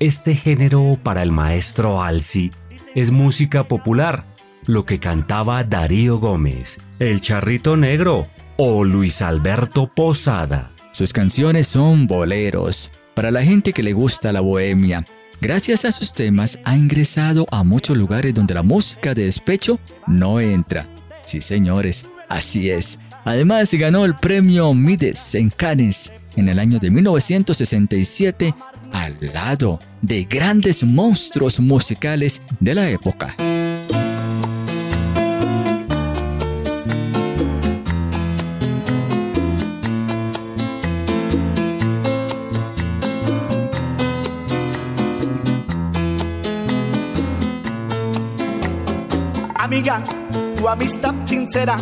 Este 0.00 0.34
género 0.34 0.98
para 1.02 1.22
el 1.22 1.32
maestro 1.32 2.02
Alci 2.02 2.50
es 2.94 3.10
música 3.10 3.68
popular 3.68 4.24
lo 4.68 4.84
que 4.84 5.00
cantaba 5.00 5.64
Darío 5.64 6.18
Gómez, 6.18 6.78
El 6.98 7.22
Charrito 7.22 7.76
Negro 7.76 8.28
o 8.58 8.84
Luis 8.84 9.22
Alberto 9.22 9.88
Posada. 9.88 10.70
Sus 10.92 11.14
canciones 11.14 11.68
son 11.68 12.06
boleros, 12.06 12.90
para 13.14 13.30
la 13.30 13.42
gente 13.42 13.72
que 13.72 13.82
le 13.82 13.94
gusta 13.94 14.30
la 14.30 14.40
bohemia. 14.40 15.06
Gracias 15.40 15.86
a 15.86 15.92
sus 15.92 16.12
temas 16.12 16.58
ha 16.64 16.76
ingresado 16.76 17.46
a 17.50 17.64
muchos 17.64 17.96
lugares 17.96 18.34
donde 18.34 18.54
la 18.54 18.62
música 18.62 19.14
de 19.14 19.24
despecho 19.24 19.80
no 20.06 20.38
entra. 20.38 20.86
Sí, 21.24 21.40
señores, 21.40 22.04
así 22.28 22.70
es. 22.70 22.98
Además, 23.24 23.72
ganó 23.74 24.04
el 24.04 24.14
premio 24.16 24.72
Mides 24.74 25.34
en 25.34 25.50
Cannes 25.50 26.12
en 26.36 26.48
el 26.48 26.58
año 26.58 26.78
de 26.78 26.90
1967 26.90 28.54
al 28.92 29.18
lado 29.34 29.80
de 30.00 30.24
grandes 30.24 30.84
monstruos 30.84 31.60
musicales 31.60 32.42
de 32.60 32.74
la 32.74 32.88
época. 32.88 33.34
Amiga, 49.56 50.02
tu 50.56 50.66
amistad 50.66 51.14
sincera 51.26 51.76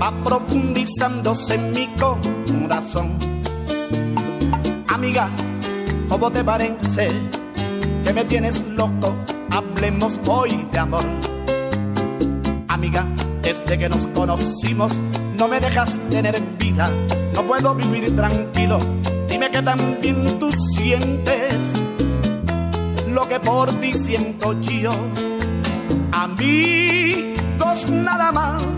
va 0.00 0.12
profundizándose 0.24 1.54
en 1.54 1.70
mi 1.72 1.88
corazón. 1.98 3.18
Amiga, 4.88 5.30
¿cómo 6.08 6.30
te 6.30 6.42
parece 6.42 7.08
que 8.04 8.12
me 8.12 8.24
tienes 8.24 8.64
loco? 8.68 9.14
Hablemos 9.50 10.20
hoy 10.26 10.66
de 10.72 10.78
amor. 10.78 11.04
Amiga, 12.68 13.06
desde 13.42 13.78
que 13.78 13.88
nos 13.88 14.06
conocimos 14.08 15.00
no 15.36 15.48
me 15.48 15.60
dejas 15.60 15.98
tener 16.10 16.40
vida, 16.58 16.90
no 17.34 17.42
puedo 17.42 17.74
vivir 17.74 18.14
tranquilo. 18.14 18.78
Dime 19.28 19.50
que 19.50 19.62
también 19.62 20.38
tú 20.38 20.50
sientes 20.52 21.56
lo 23.08 23.26
que 23.26 23.40
por 23.40 23.70
ti 23.76 23.92
siento 23.92 24.58
yo 24.60 24.92
amigos 26.12 27.90
nada 27.90 28.32
más. 28.32 28.69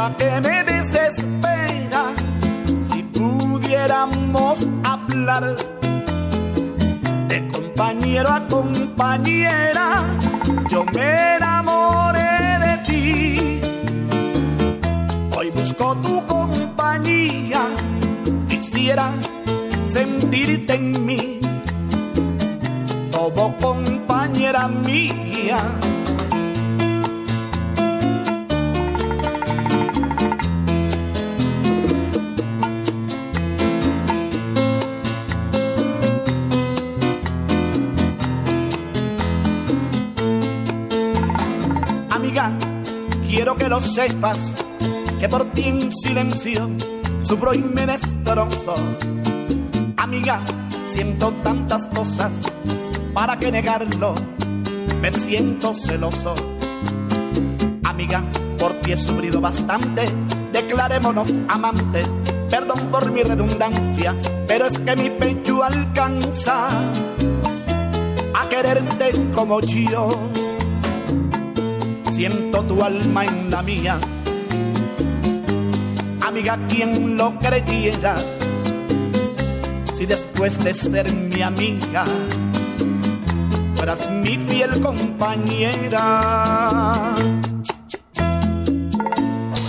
Que 0.00 0.40
me 0.40 0.64
desespera 0.64 2.04
si 2.90 3.02
pudiéramos 3.02 4.66
hablar 4.82 5.56
de 7.28 7.48
compañero 7.48 8.30
a 8.30 8.48
compañera. 8.48 10.02
Yo 10.70 10.86
me 10.94 11.36
enamoré 11.36 12.58
de 12.64 12.78
ti. 12.86 13.60
Hoy 15.36 15.50
busco 15.50 15.94
tu 15.96 16.26
compañía. 16.26 17.60
Quisiera 18.48 19.12
sentirte 19.86 20.76
en 20.76 21.04
mí 21.04 21.40
como 23.12 23.54
compañera 23.58 24.66
mía. 24.66 25.58
Lo 43.70 43.80
sepas, 43.80 44.56
que 45.20 45.28
por 45.28 45.44
ti 45.52 45.68
en 45.68 45.92
silencio 45.92 46.68
sufro 47.22 47.54
y 47.54 47.58
me 47.58 47.86
destrozo. 47.86 48.74
Amiga, 49.96 50.40
siento 50.88 51.32
tantas 51.44 51.86
cosas 51.86 52.42
¿para 53.14 53.38
qué 53.38 53.52
negarlo? 53.52 54.16
Me 55.00 55.12
siento 55.12 55.72
celoso. 55.72 56.34
Amiga, 57.84 58.24
por 58.58 58.72
ti 58.80 58.90
he 58.90 58.96
sufrido 58.96 59.40
bastante, 59.40 60.02
declarémonos 60.52 61.32
amantes. 61.46 62.10
Perdón 62.50 62.78
por 62.90 63.12
mi 63.12 63.22
redundancia, 63.22 64.16
pero 64.48 64.66
es 64.66 64.80
que 64.80 64.96
mi 64.96 65.10
pecho 65.10 65.62
alcanza 65.62 66.66
a 68.34 68.48
quererte 68.48 69.12
como 69.32 69.60
yo. 69.60 70.10
Siento 72.20 72.62
tu 72.64 72.84
alma 72.84 73.24
en 73.24 73.50
la 73.50 73.62
mía. 73.62 73.98
Amiga, 76.20 76.58
quien 76.68 77.16
lo 77.16 77.34
creyera? 77.38 78.14
Si 79.90 80.04
después 80.04 80.62
de 80.62 80.74
ser 80.74 81.10
mi 81.14 81.40
amiga, 81.40 82.04
fueras 83.74 84.10
mi 84.10 84.36
fiel 84.36 84.78
compañera. 84.82 86.20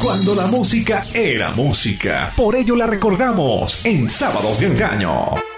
Cuando 0.03 0.35
la 0.35 0.47
música 0.47 1.05
era 1.13 1.51
música, 1.51 2.33
por 2.35 2.57
ello 2.57 2.75
la 2.75 2.85
recordamos 2.85 3.85
en 3.85 4.09
Sábados 4.09 4.59
de 4.59 4.67
Engaño. 4.67 5.50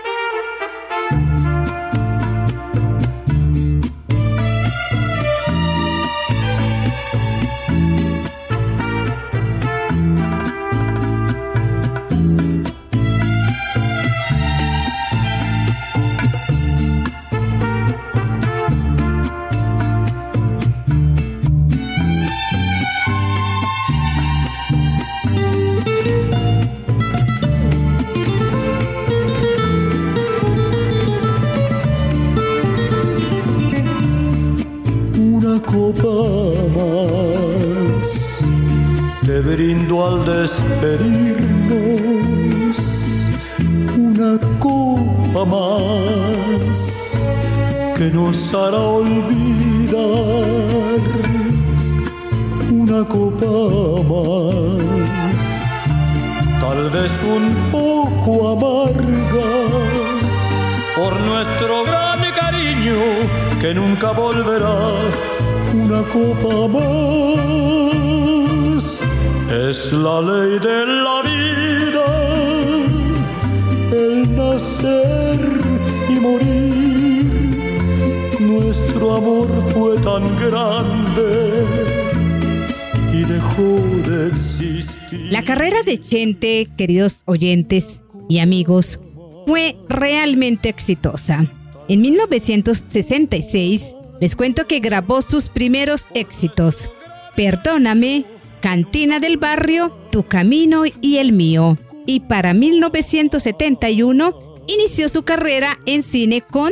Queridos 86.75 87.23
oyentes 87.25 88.03
y 88.29 88.39
amigos, 88.39 88.99
fue 89.45 89.75
realmente 89.89 90.69
exitosa. 90.69 91.45
En 91.89 92.01
1966 92.01 93.95
les 94.21 94.35
cuento 94.35 94.67
que 94.67 94.79
grabó 94.79 95.21
sus 95.21 95.49
primeros 95.49 96.07
éxitos. 96.13 96.89
Perdóname, 97.35 98.25
Cantina 98.61 99.19
del 99.19 99.37
Barrio, 99.37 99.91
Tu 100.11 100.23
Camino 100.23 100.83
y 101.01 101.17
el 101.17 101.33
Mío. 101.33 101.77
Y 102.05 102.21
para 102.21 102.53
1971 102.53 104.33
inició 104.67 105.09
su 105.09 105.23
carrera 105.23 105.77
en 105.85 106.03
cine 106.03 106.41
con 106.41 106.71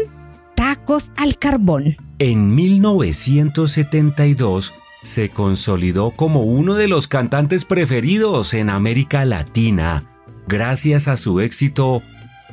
Tacos 0.55 1.11
al 1.17 1.37
Carbón. 1.37 1.97
En 2.19 2.55
1972 2.55 4.73
se 5.01 5.29
consolidó 5.29 6.11
como 6.11 6.41
uno 6.41 6.75
de 6.75 6.87
los 6.87 7.07
cantantes 7.07 7.65
preferidos 7.65 8.53
en 8.53 8.69
América 8.69 9.25
Latina, 9.25 10.03
gracias 10.47 11.07
a 11.07 11.17
su 11.17 11.39
éxito 11.39 12.03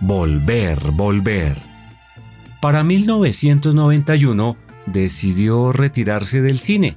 Volver, 0.01 0.79
Volver. 0.93 1.57
Para 2.61 2.83
1991 2.85 4.57
decidió 4.87 5.73
retirarse 5.73 6.43
del 6.43 6.59
cine. 6.59 6.97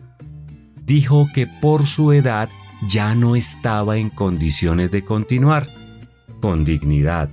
Dijo 0.86 1.28
que 1.34 1.48
por 1.48 1.86
su 1.86 2.14
edad 2.14 2.50
ya 2.88 3.14
no 3.16 3.36
estaba 3.36 3.98
en 3.98 4.10
condiciones 4.10 4.92
de 4.92 5.06
continuar, 5.06 5.68
con 6.42 6.66
dignidad, 6.66 7.30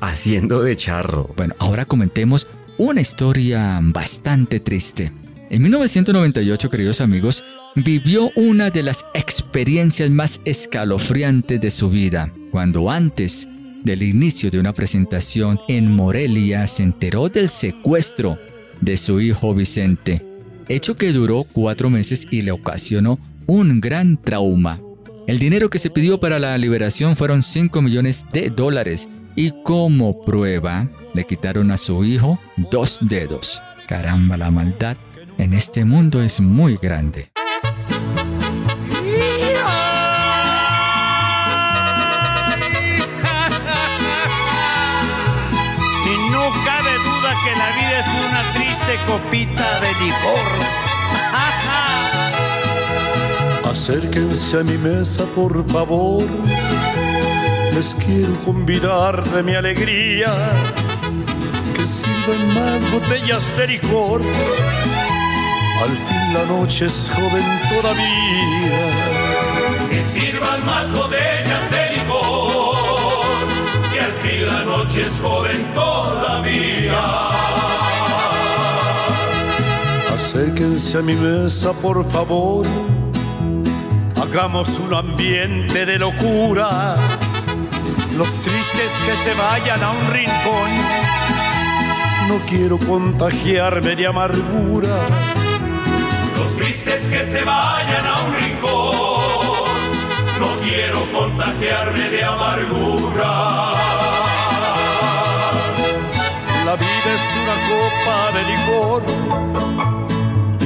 haciendo 0.00 0.62
de 0.62 0.74
charro. 0.74 1.32
Bueno, 1.36 1.54
ahora 1.58 1.84
comentemos 1.84 2.48
una 2.78 3.00
historia 3.00 3.78
bastante 3.82 4.58
triste. 4.58 5.12
En 5.50 5.62
1998, 5.62 6.70
queridos 6.70 7.00
amigos, 7.00 7.42
vivió 7.74 8.30
una 8.36 8.70
de 8.70 8.84
las 8.84 9.04
experiencias 9.14 10.08
más 10.08 10.40
escalofriantes 10.44 11.60
de 11.60 11.72
su 11.72 11.90
vida, 11.90 12.32
cuando 12.52 12.88
antes 12.88 13.48
del 13.82 14.04
inicio 14.04 14.52
de 14.52 14.60
una 14.60 14.72
presentación 14.72 15.58
en 15.66 15.90
Morelia 15.90 16.68
se 16.68 16.84
enteró 16.84 17.28
del 17.28 17.48
secuestro 17.48 18.38
de 18.80 18.96
su 18.96 19.20
hijo 19.20 19.52
Vicente, 19.52 20.24
hecho 20.68 20.96
que 20.96 21.12
duró 21.12 21.42
cuatro 21.42 21.90
meses 21.90 22.28
y 22.30 22.42
le 22.42 22.52
ocasionó 22.52 23.18
un 23.48 23.80
gran 23.80 24.22
trauma. 24.22 24.80
El 25.26 25.40
dinero 25.40 25.68
que 25.68 25.80
se 25.80 25.90
pidió 25.90 26.20
para 26.20 26.38
la 26.38 26.56
liberación 26.58 27.16
fueron 27.16 27.42
5 27.42 27.82
millones 27.82 28.24
de 28.32 28.50
dólares 28.50 29.08
y 29.34 29.52
como 29.64 30.24
prueba 30.24 30.88
le 31.12 31.24
quitaron 31.24 31.72
a 31.72 31.76
su 31.76 32.04
hijo 32.04 32.38
dos 32.70 33.00
dedos. 33.02 33.60
Caramba, 33.88 34.36
la 34.36 34.52
maldad 34.52 34.96
en 35.40 35.54
este 35.54 35.84
mundo 35.86 36.22
es 36.22 36.40
muy 36.40 36.76
grande. 36.76 37.30
Y 46.02 46.14
no 46.32 46.50
cabe 46.64 46.92
duda 47.08 47.30
que 47.44 47.52
la 47.56 47.70
vida 47.76 47.96
es 48.00 48.06
una 48.28 48.42
triste 48.54 48.92
copita 49.06 49.80
de 49.80 49.90
licor. 50.04 50.48
Acérquense 53.70 54.58
a 54.58 54.62
mi 54.62 54.76
mesa, 54.76 55.24
por 55.34 55.64
favor. 55.70 56.24
Les 57.74 57.94
quiero 57.94 58.34
convidar 58.44 59.24
de 59.30 59.42
mi 59.42 59.54
alegría 59.54 60.34
que 61.74 61.86
sirvan 61.86 62.54
más 62.54 62.90
botellas 62.92 63.56
de 63.56 63.66
licor. 63.68 64.22
Al 65.82 65.96
fin 65.96 66.34
la 66.34 66.44
noche 66.44 66.86
es 66.86 67.10
joven 67.14 67.46
todavía. 67.70 68.82
Que 69.88 70.04
sirvan 70.04 70.66
más 70.66 70.92
botellas 70.92 71.70
de 71.70 71.96
licor, 71.96 72.76
que 73.90 74.00
al 74.00 74.12
fin 74.12 74.46
la 74.46 74.62
noche 74.62 75.06
es 75.06 75.20
joven 75.20 75.64
todavía. 75.74 77.02
Acérquense 80.14 80.98
a 80.98 81.02
mi 81.02 81.14
mesa, 81.14 81.72
por 81.72 82.04
favor. 82.10 82.66
Hagamos 84.20 84.78
un 84.78 84.92
ambiente 84.92 85.86
de 85.86 85.98
locura. 85.98 86.98
Los 88.18 88.30
tristes 88.42 88.92
que 89.06 89.16
se 89.16 89.32
vayan 89.32 89.82
a 89.82 89.90
un 89.92 90.12
rincón. 90.12 90.70
No 92.28 92.38
quiero 92.46 92.78
contagiarme 92.78 93.96
de 93.96 94.06
amargura. 94.06 95.39
Los 96.40 96.56
tristes 96.56 97.04
que 97.10 97.22
se 97.22 97.44
vayan 97.44 98.06
a 98.06 98.22
un 98.22 98.34
rincón. 98.34 99.20
No 100.40 100.56
quiero 100.62 101.12
contagiarme 101.12 102.08
de 102.08 102.24
amargura. 102.24 103.32
La 106.64 106.76
vida 106.76 107.10
es 107.18 107.26
una 107.42 107.56
copa 107.70 108.18
de 108.36 108.42
licor 108.52 109.02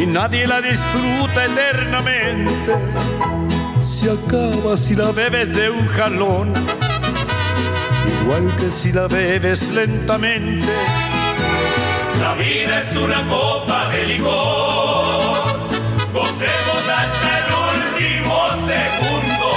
y 0.00 0.06
nadie 0.06 0.46
la 0.46 0.60
disfruta 0.60 1.44
eternamente. 1.44 2.72
Se 3.80 4.12
acaba 4.12 4.76
si 4.76 4.94
la 4.94 5.10
bebes 5.10 5.56
de 5.56 5.70
un 5.70 5.86
jalón, 5.88 6.52
igual 8.22 8.54
que 8.56 8.70
si 8.70 8.92
la 8.92 9.08
bebes 9.08 9.70
lentamente. 9.70 10.72
La 12.20 12.34
vida 12.34 12.78
es 12.78 12.94
una 12.94 13.26
copa 13.28 13.88
de 13.88 14.04
licor. 14.04 15.23
Gocemos 16.44 16.88
hasta 16.88 17.38
el 17.38 17.44
último 17.54 18.36
segundo. 18.66 19.48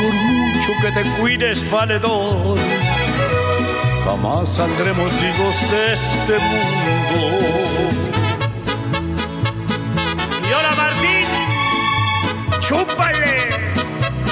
Por 0.00 0.14
mucho 0.14 0.72
que 0.80 0.90
te 0.92 1.02
cuides, 1.20 1.70
valedor, 1.70 2.58
jamás 4.04 4.48
saldremos 4.48 5.12
vivos 5.20 5.70
de 5.70 5.92
este 5.92 6.38
mundo. 6.38 7.18
Y 10.48 10.52
ahora 10.52 10.74
Martín, 10.76 11.26
chúpale, 12.60 13.50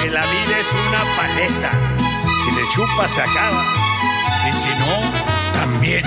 que 0.01 0.09
la 0.09 0.21
vida 0.21 0.57
es 0.59 0.69
una 0.87 1.01
paleta. 1.15 1.71
Si 2.43 2.51
le 2.55 2.63
chupas 2.73 3.11
se 3.11 3.21
acaba, 3.21 3.63
y 4.47 4.51
si 4.51 4.69
no, 4.79 5.53
también. 5.53 6.03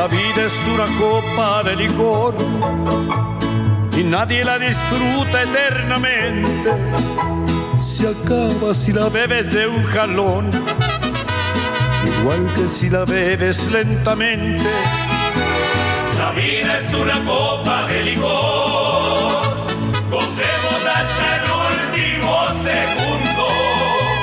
La 0.00 0.06
vida 0.06 0.46
es 0.46 0.66
una 0.66 0.86
copa 0.98 1.62
de 1.62 1.76
licor 1.76 2.34
y 3.94 4.02
nadie 4.02 4.42
la 4.42 4.58
disfruta 4.58 5.42
eternamente. 5.42 6.70
Se 7.76 8.08
acaba 8.08 8.72
si 8.72 8.92
la 8.94 9.10
bebes 9.10 9.52
de 9.52 9.66
un 9.66 9.84
jalón, 9.84 10.50
igual 12.06 12.50
que 12.54 12.66
si 12.66 12.88
la 12.88 13.04
bebes 13.04 13.70
lentamente. 13.70 14.70
La 16.16 16.30
vida 16.30 16.78
es 16.78 16.94
una 16.94 17.22
copa 17.26 17.86
de 17.88 18.02
licor. 18.02 19.66
Gocemos 20.10 20.80
hasta 20.96 21.26
el 21.36 21.44
último 21.68 22.48
segundo. 22.68 23.48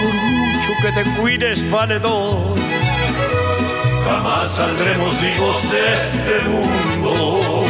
Por 0.01 0.13
mucho 0.23 0.73
que 0.81 0.91
te 0.91 1.21
cuides, 1.21 1.69
valedor, 1.69 2.57
Jamás 4.07 4.55
saldremos 4.55 5.19
vivos 5.21 5.57
de 5.69 5.93
este 5.93 6.49
mundo. 6.49 7.65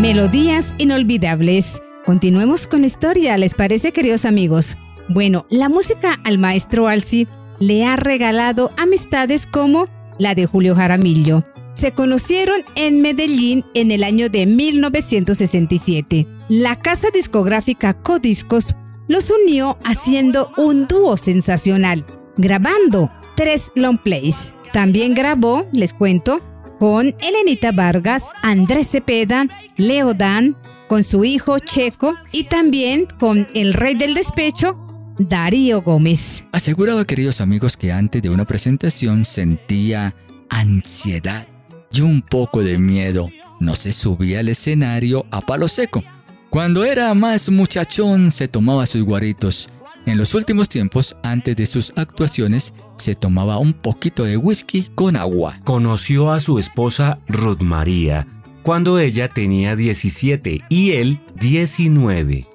Melodías 0.00 0.76
inolvidables. 0.78 1.82
Continuemos 2.06 2.68
con 2.68 2.82
la 2.82 2.86
historia, 2.86 3.36
¿les 3.38 3.54
parece, 3.54 3.90
queridos 3.90 4.24
amigos? 4.24 4.76
Bueno, 5.08 5.46
la 5.50 5.68
música 5.68 6.20
al 6.22 6.38
maestro 6.38 6.86
Alci 6.86 7.26
le 7.58 7.84
ha 7.84 7.96
regalado 7.96 8.70
amistades 8.76 9.46
como 9.46 9.88
la 10.20 10.36
de 10.36 10.46
Julio 10.46 10.76
Jaramillo. 10.76 11.42
Se 11.74 11.90
conocieron 11.90 12.60
en 12.76 13.02
Medellín 13.02 13.64
en 13.74 13.90
el 13.90 14.04
año 14.04 14.28
de 14.28 14.46
1967. 14.46 16.28
La 16.48 16.76
casa 16.76 17.08
discográfica 17.12 17.94
Codiscos 17.94 18.76
los 19.08 19.32
unió 19.32 19.76
haciendo 19.82 20.52
un 20.56 20.86
dúo 20.86 21.16
sensacional, 21.16 22.06
grabando 22.36 23.10
tres 23.40 23.72
long 23.74 23.96
plays. 23.96 24.52
También 24.70 25.14
grabó, 25.14 25.66
les 25.72 25.94
cuento, 25.94 26.42
con 26.78 27.14
Elenita 27.20 27.72
Vargas, 27.72 28.24
Andrés 28.42 28.90
Cepeda, 28.90 29.46
Leo 29.78 30.12
Dan, 30.12 30.58
con 30.88 31.02
su 31.02 31.24
hijo 31.24 31.58
Checo 31.58 32.16
y 32.32 32.44
también 32.44 33.06
con 33.18 33.48
el 33.54 33.72
rey 33.72 33.94
del 33.94 34.12
despecho, 34.12 34.78
Darío 35.18 35.80
Gómez. 35.80 36.44
Aseguraba, 36.52 37.06
queridos 37.06 37.40
amigos, 37.40 37.78
que 37.78 37.90
antes 37.90 38.20
de 38.20 38.28
una 38.28 38.44
presentación 38.44 39.24
sentía 39.24 40.14
ansiedad 40.50 41.48
y 41.90 42.02
un 42.02 42.20
poco 42.20 42.62
de 42.62 42.76
miedo. 42.76 43.30
No 43.58 43.74
se 43.74 43.94
subía 43.94 44.40
al 44.40 44.50
escenario 44.50 45.24
a 45.30 45.40
palo 45.40 45.66
seco. 45.66 46.04
Cuando 46.50 46.84
era 46.84 47.14
más 47.14 47.48
muchachón 47.48 48.32
se 48.32 48.48
tomaba 48.48 48.84
sus 48.84 49.02
guaritos 49.02 49.70
En 50.06 50.18
los 50.18 50.34
últimos 50.34 50.68
tiempos, 50.68 51.16
antes 51.22 51.56
de 51.56 51.66
sus 51.66 51.92
actuaciones, 51.96 52.74
se 52.96 53.14
tomaba 53.14 53.58
un 53.58 53.72
poquito 53.72 54.24
de 54.24 54.36
whisky 54.36 54.88
con 54.94 55.16
agua. 55.16 55.58
Conoció 55.64 56.32
a 56.32 56.40
su 56.40 56.58
esposa 56.58 57.18
Ruth 57.28 57.60
María 57.60 58.26
cuando 58.62 58.98
ella 58.98 59.28
tenía 59.28 59.76
17 59.76 60.64
y 60.68 60.92
él 60.92 61.20
19. 61.36 62.46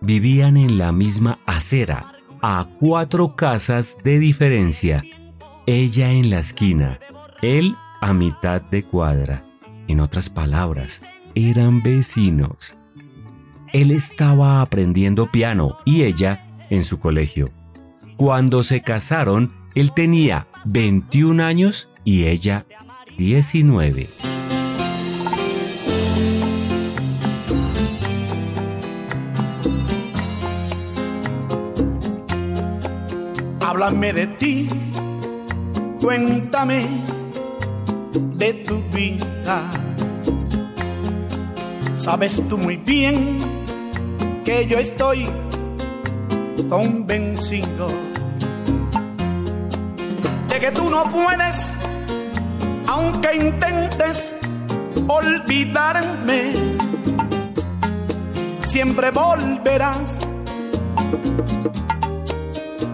Vivían 0.00 0.56
en 0.56 0.78
la 0.78 0.92
misma 0.92 1.38
acera, 1.46 2.12
a 2.40 2.68
cuatro 2.78 3.34
casas 3.36 3.98
de 4.04 4.18
diferencia. 4.18 5.04
Ella 5.66 6.10
en 6.12 6.30
la 6.30 6.38
esquina, 6.38 6.98
él 7.42 7.76
a 8.00 8.12
mitad 8.12 8.62
de 8.62 8.84
cuadra. 8.84 9.44
En 9.86 10.00
otras 10.00 10.28
palabras, 10.28 11.02
eran 11.34 11.82
vecinos. 11.82 12.78
Él 13.72 13.90
estaba 13.90 14.60
aprendiendo 14.60 15.30
piano 15.30 15.76
y 15.84 16.02
ella 16.02 16.47
en 16.70 16.84
su 16.84 16.98
colegio. 16.98 17.50
Cuando 18.16 18.62
se 18.62 18.82
casaron, 18.82 19.52
él 19.74 19.92
tenía 19.92 20.48
21 20.64 21.42
años 21.42 21.90
y 22.04 22.24
ella 22.24 22.66
19. 23.16 24.08
Háblame 33.60 34.12
de 34.12 34.26
ti, 34.26 34.68
cuéntame 36.00 36.86
de 38.36 38.54
tu 38.54 38.82
vida. 38.94 39.70
Sabes 41.96 42.42
tú 42.48 42.56
muy 42.58 42.76
bien 42.76 43.38
que 44.44 44.66
yo 44.66 44.78
estoy 44.78 45.28
convencido 46.68 47.88
de 50.48 50.60
que 50.60 50.70
tú 50.72 50.90
no 50.90 51.04
puedes, 51.04 51.72
aunque 52.86 53.36
intentes 53.36 54.34
olvidarme, 55.06 56.52
siempre 58.60 59.10
volverás 59.10 60.18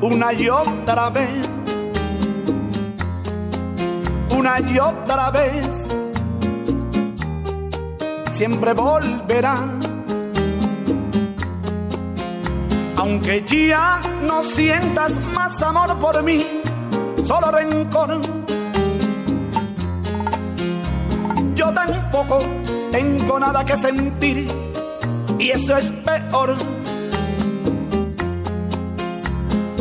una 0.01 0.33
y 0.33 0.49
otra 0.49 1.11
vez, 1.11 1.49
una 4.37 4.61
y 4.61 4.79
otra 4.79 5.31
vez, 5.31 5.67
siempre 8.31 8.73
volverás 8.73 9.85
Aunque 13.05 13.45
ya 13.47 14.01
no 14.23 14.43
sientas 14.43 15.21
más 15.35 15.61
amor 15.61 15.95
por 15.99 16.23
mí, 16.23 16.43
solo 17.23 17.51
rencor. 17.51 18.19
Yo 21.55 21.71
tampoco 21.75 22.39
tengo 22.91 23.39
nada 23.39 23.63
que 23.63 23.77
sentir 23.77 24.49
y 25.39 25.51
eso 25.51 25.77
es 25.77 25.91
peor. 25.91 26.55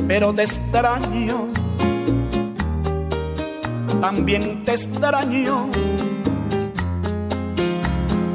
Pero 0.05 0.33
te 0.33 0.43
extraño, 0.43 1.47
también 4.01 4.65
te 4.65 4.71
extraño. 4.73 5.69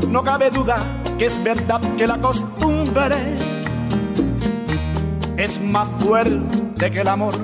No 0.08 0.24
cabe 0.24 0.50
duda 0.50 0.78
que 1.18 1.26
es 1.26 1.44
verdad 1.44 1.82
que 1.98 2.06
la 2.06 2.18
costumbre 2.18 3.47
es 5.48 5.58
más 5.62 5.88
fuerte 6.04 6.90
que 6.90 7.00
el 7.00 7.08
amor. 7.08 7.34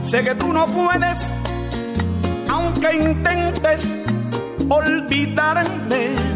Sé 0.00 0.24
que 0.24 0.34
tú 0.34 0.52
no 0.52 0.66
puedes, 0.66 1.34
aunque 2.48 2.96
intentes 2.96 3.98
olvidarme 4.70 6.31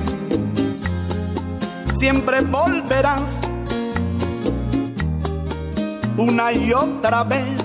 siempre 1.99 2.43
volverás 2.43 3.41
una 6.19 6.53
y 6.53 6.73
otra 6.73 7.25
vez, 7.25 7.63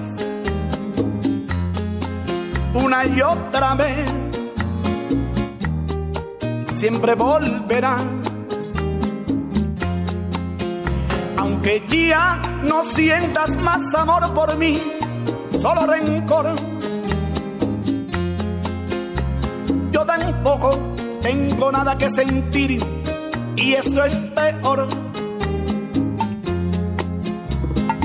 una 2.73 3.05
y 3.05 3.21
otra 3.21 3.75
vez, 3.75 4.09
siempre 6.75 7.15
volverás. 7.15 8.01
Aunque 11.37 11.83
ya 11.89 12.41
no 12.63 12.83
sientas 12.83 13.57
más 13.57 13.93
amor 13.95 14.33
por 14.33 14.57
mí, 14.57 14.81
solo 15.57 15.85
rencor. 15.87 16.53
Yo 19.91 20.05
tampoco 20.05 20.77
tengo 21.21 21.71
nada 21.71 21.97
que 21.97 22.09
sentir 22.09 23.00
y 23.61 23.73
eso 23.73 24.03
es 24.03 24.17
peor. 24.17 24.87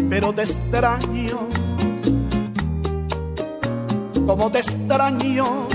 Pero 0.08 0.32
te 0.32 0.42
extraño, 0.42 1.48
como 4.26 4.50
te 4.50 4.58
extraño. 4.58 5.68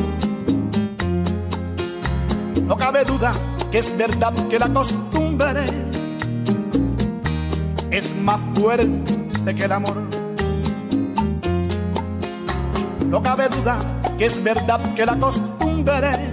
No 2.66 2.78
cabe 2.78 3.04
duda 3.04 3.34
que 3.72 3.80
es 3.80 3.98
verdad 3.98 4.34
que 4.50 4.60
la 4.60 4.70
costumbre 4.70 5.62
es 7.90 8.16
más 8.16 8.40
fuerte 8.56 9.56
que 9.56 9.64
el 9.64 9.72
amor. 9.72 10.02
No 13.08 13.22
cabe 13.22 13.50
duda 13.50 13.80
que 14.18 14.26
es 14.26 14.42
verdad 14.42 14.80
que 14.94 15.06
la 15.06 15.18
costumbre 15.18 16.32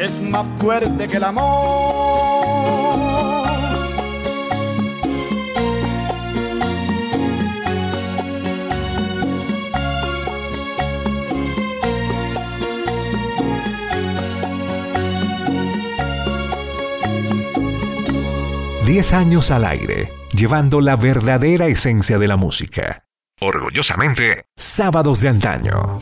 es 0.00 0.18
más 0.18 0.46
fuerte 0.58 1.06
que 1.06 1.16
el 1.18 1.24
amor. 1.24 2.40
Diez 18.86 19.12
años 19.12 19.50
al 19.50 19.66
aire, 19.66 20.10
llevando 20.32 20.80
la 20.80 20.96
verdadera 20.96 21.68
esencia 21.68 22.18
de 22.18 22.26
la 22.26 22.36
música. 22.36 23.04
Orgullosamente, 23.38 24.46
sábados 24.56 25.20
de 25.20 25.28
antaño. 25.28 26.00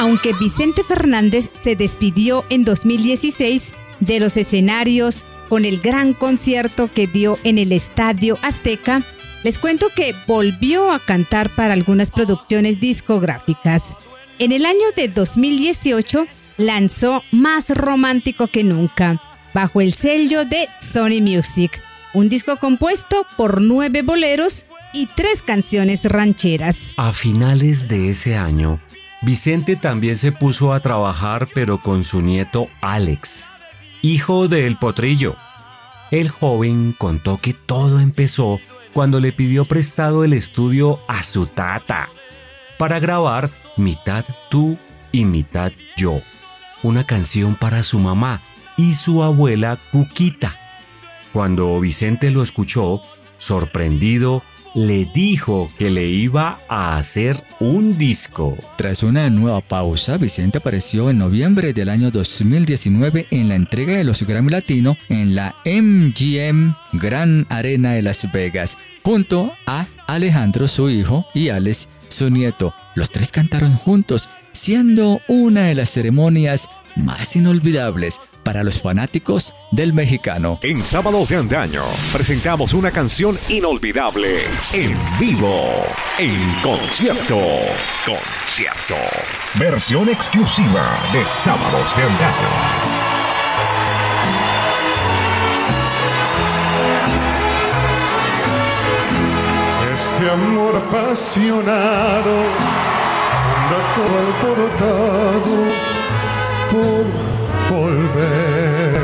Aunque 0.00 0.32
Vicente 0.32 0.82
Fernández 0.82 1.50
se 1.58 1.76
despidió 1.76 2.46
en 2.48 2.64
2016 2.64 3.74
de 4.00 4.18
los 4.18 4.38
escenarios 4.38 5.26
con 5.50 5.66
el 5.66 5.78
gran 5.78 6.14
concierto 6.14 6.90
que 6.90 7.06
dio 7.06 7.38
en 7.44 7.58
el 7.58 7.70
Estadio 7.70 8.38
Azteca, 8.40 9.02
les 9.44 9.58
cuento 9.58 9.88
que 9.94 10.14
volvió 10.26 10.90
a 10.90 11.00
cantar 11.00 11.54
para 11.54 11.74
algunas 11.74 12.10
producciones 12.10 12.80
discográficas. 12.80 13.94
En 14.38 14.52
el 14.52 14.64
año 14.64 14.86
de 14.96 15.08
2018 15.08 16.26
lanzó 16.56 17.22
Más 17.30 17.68
Romántico 17.68 18.46
que 18.46 18.64
Nunca, 18.64 19.20
bajo 19.52 19.82
el 19.82 19.92
sello 19.92 20.46
de 20.46 20.66
Sony 20.80 21.20
Music, 21.20 21.78
un 22.14 22.30
disco 22.30 22.56
compuesto 22.56 23.26
por 23.36 23.60
nueve 23.60 24.00
boleros 24.00 24.64
y 24.94 25.08
tres 25.14 25.42
canciones 25.42 26.06
rancheras. 26.06 26.94
A 26.96 27.12
finales 27.12 27.86
de 27.86 28.08
ese 28.08 28.36
año, 28.36 28.80
Vicente 29.22 29.76
también 29.76 30.16
se 30.16 30.32
puso 30.32 30.72
a 30.72 30.80
trabajar 30.80 31.46
pero 31.54 31.82
con 31.82 32.04
su 32.04 32.22
nieto 32.22 32.68
Alex, 32.80 33.52
hijo 34.00 34.48
de 34.48 34.66
El 34.66 34.78
Potrillo. 34.78 35.36
El 36.10 36.30
joven 36.30 36.94
contó 36.96 37.36
que 37.36 37.52
todo 37.52 38.00
empezó 38.00 38.60
cuando 38.94 39.20
le 39.20 39.32
pidió 39.32 39.66
prestado 39.66 40.24
el 40.24 40.32
estudio 40.32 41.00
a 41.06 41.22
su 41.22 41.46
tata 41.46 42.08
para 42.78 42.98
grabar 42.98 43.50
mitad 43.76 44.24
tú 44.48 44.78
y 45.12 45.26
mitad 45.26 45.70
yo, 45.96 46.20
una 46.82 47.04
canción 47.04 47.56
para 47.56 47.82
su 47.82 47.98
mamá 47.98 48.40
y 48.78 48.94
su 48.94 49.22
abuela 49.22 49.78
Cuquita. 49.92 50.58
Cuando 51.32 51.78
Vicente 51.78 52.30
lo 52.30 52.42
escuchó, 52.42 53.02
sorprendido, 53.36 54.42
le 54.74 55.04
dijo 55.06 55.70
que 55.78 55.90
le 55.90 56.06
iba 56.08 56.60
a 56.68 56.96
hacer 56.96 57.42
un 57.58 57.98
disco. 57.98 58.56
Tras 58.76 59.02
una 59.02 59.28
nueva 59.30 59.60
pausa, 59.60 60.16
Vicente 60.16 60.58
apareció 60.58 61.10
en 61.10 61.18
noviembre 61.18 61.72
del 61.72 61.88
año 61.88 62.10
2019 62.10 63.26
en 63.30 63.48
la 63.48 63.56
entrega 63.56 63.96
de 63.96 64.04
los 64.04 64.22
Grammy 64.22 64.50
Latino 64.50 64.96
en 65.08 65.34
la 65.34 65.56
MGM 65.64 66.74
Gran 66.92 67.46
Arena 67.48 67.92
de 67.92 68.02
Las 68.02 68.30
Vegas, 68.32 68.78
junto 69.02 69.52
a 69.66 69.86
Alejandro, 70.06 70.68
su 70.68 70.90
hijo, 70.90 71.26
y 71.34 71.48
Alex, 71.48 71.88
su 72.08 72.30
nieto. 72.30 72.74
Los 72.94 73.10
tres 73.10 73.32
cantaron 73.32 73.74
juntos, 73.74 74.28
siendo 74.52 75.20
una 75.28 75.66
de 75.66 75.74
las 75.74 75.90
ceremonias 75.90 76.68
más 76.96 77.36
inolvidables 77.36 78.20
para 78.42 78.64
los 78.64 78.80
fanáticos 78.80 79.54
del 79.70 79.92
mexicano. 79.92 80.58
En 80.62 80.82
Sábados 80.82 81.28
de 81.28 81.36
Antaño 81.36 81.82
presentamos 82.12 82.74
una 82.74 82.90
canción 82.90 83.38
inolvidable 83.48 84.44
en 84.72 84.96
vivo, 85.18 85.84
en 86.18 86.54
concierto. 86.62 87.38
Concierto. 88.04 88.96
Versión 89.54 90.08
exclusiva 90.08 90.98
de 91.12 91.26
Sábados 91.26 91.96
de 91.96 92.02
Antaño. 92.02 93.00
Este 99.92 100.30
amor 100.30 100.76
apasionado, 100.76 102.34
un 103.46 103.70
rato 103.70 104.02
alborotado 104.18 105.69
por 106.70 107.04
volver. 107.68 109.00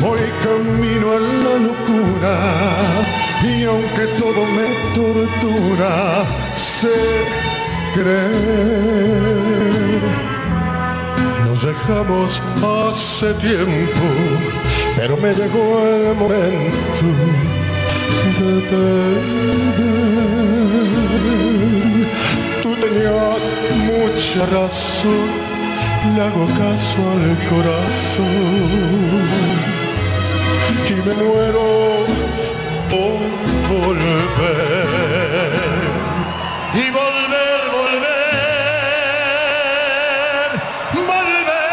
Voy 0.00 0.20
camino 0.42 1.06
a 1.12 1.20
la 1.20 1.54
locura 1.68 2.34
y 3.44 3.64
aunque 3.64 4.04
todo 4.18 4.40
me 4.56 4.66
tortura, 4.94 6.24
sé 6.54 6.98
creer. 7.94 8.28
Nos 11.44 11.62
dejamos 11.62 12.40
hace 12.62 13.34
tiempo, 13.34 14.06
pero 14.96 15.16
me 15.16 15.34
llegó 15.34 15.86
el 15.86 16.14
momento 16.14 17.06
de 18.38 18.60
perder. 18.70 19.38
Tú 22.62 22.70
tenías 22.76 23.42
mucha 23.88 24.46
razón 24.46 25.47
le 26.06 26.20
hago 26.22 26.46
caso 26.46 27.00
al 27.12 27.36
corazón. 27.48 29.28
Y 30.88 30.92
me 30.92 31.14
muero 31.14 31.66
por 32.90 33.20
volver. 33.68 34.88
Y 36.74 36.90
volver, 36.90 37.62
volver, 37.76 38.38
volver. 41.12 41.68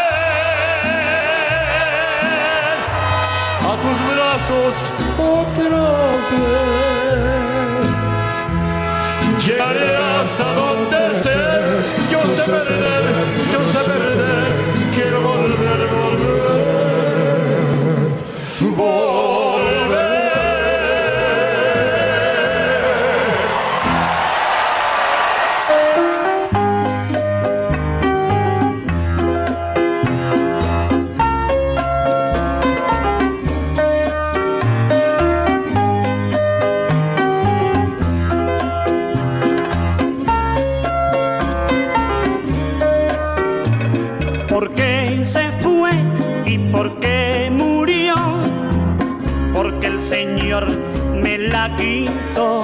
A 3.62 3.72
tus 3.82 3.98
brazos 4.12 4.74
otra 5.18 5.86
vez. 6.30 6.76
Llegaré 9.44 9.90
hasta 9.96 10.46
donde 10.54 11.00
estés, 11.86 12.10
yo 12.10 12.20
sé 12.34 12.42
perder, 12.50 13.04
yo 13.52 13.60
sé 13.72 13.84
perder, 13.88 14.52
quiero 14.94 15.20
volver, 15.20 15.88
volver, 15.88 16.46
volver. 18.76 19.15
La 51.48 51.76
quitó. 51.76 52.62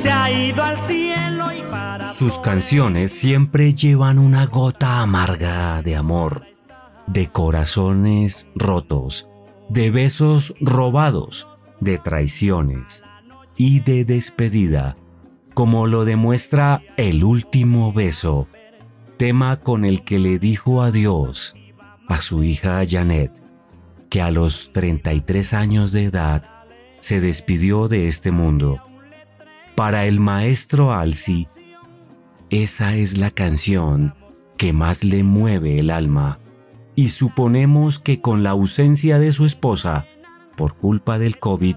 Se 0.00 0.10
ha 0.10 0.30
ido 0.30 0.62
al 0.62 0.86
cielo 0.86 1.52
y 1.52 1.62
para 1.70 2.04
Sus 2.04 2.38
canciones 2.38 3.12
siempre 3.12 3.74
llevan 3.74 4.18
una 4.18 4.46
gota 4.46 5.00
amarga 5.00 5.82
de 5.82 5.96
amor, 5.96 6.44
de 7.06 7.28
corazones 7.28 8.48
rotos, 8.54 9.28
de 9.68 9.90
besos 9.90 10.54
robados, 10.60 11.48
de 11.80 11.98
traiciones 11.98 13.04
y 13.56 13.80
de 13.80 14.04
despedida, 14.04 14.96
como 15.54 15.86
lo 15.86 16.04
demuestra 16.04 16.82
El 16.96 17.24
último 17.24 17.92
beso, 17.92 18.46
tema 19.16 19.58
con 19.58 19.84
el 19.84 20.04
que 20.04 20.18
le 20.18 20.38
dijo 20.38 20.82
adiós 20.82 21.54
a 22.08 22.16
su 22.16 22.42
hija 22.42 22.82
Janet, 22.88 23.32
que 24.08 24.22
a 24.22 24.30
los 24.30 24.72
33 24.72 25.52
años 25.52 25.92
de 25.92 26.04
edad 26.04 26.57
se 27.00 27.20
despidió 27.20 27.88
de 27.88 28.08
este 28.08 28.30
mundo. 28.30 28.80
Para 29.74 30.06
el 30.06 30.20
maestro 30.20 30.92
Alci, 30.92 31.46
esa 32.50 32.96
es 32.96 33.18
la 33.18 33.30
canción 33.30 34.14
que 34.56 34.72
más 34.72 35.04
le 35.04 35.22
mueve 35.22 35.78
el 35.78 35.90
alma, 35.90 36.40
y 36.94 37.08
suponemos 37.08 37.98
que 37.98 38.20
con 38.20 38.42
la 38.42 38.50
ausencia 38.50 39.18
de 39.18 39.32
su 39.32 39.46
esposa, 39.46 40.06
por 40.56 40.76
culpa 40.76 41.18
del 41.18 41.38
COVID, 41.38 41.76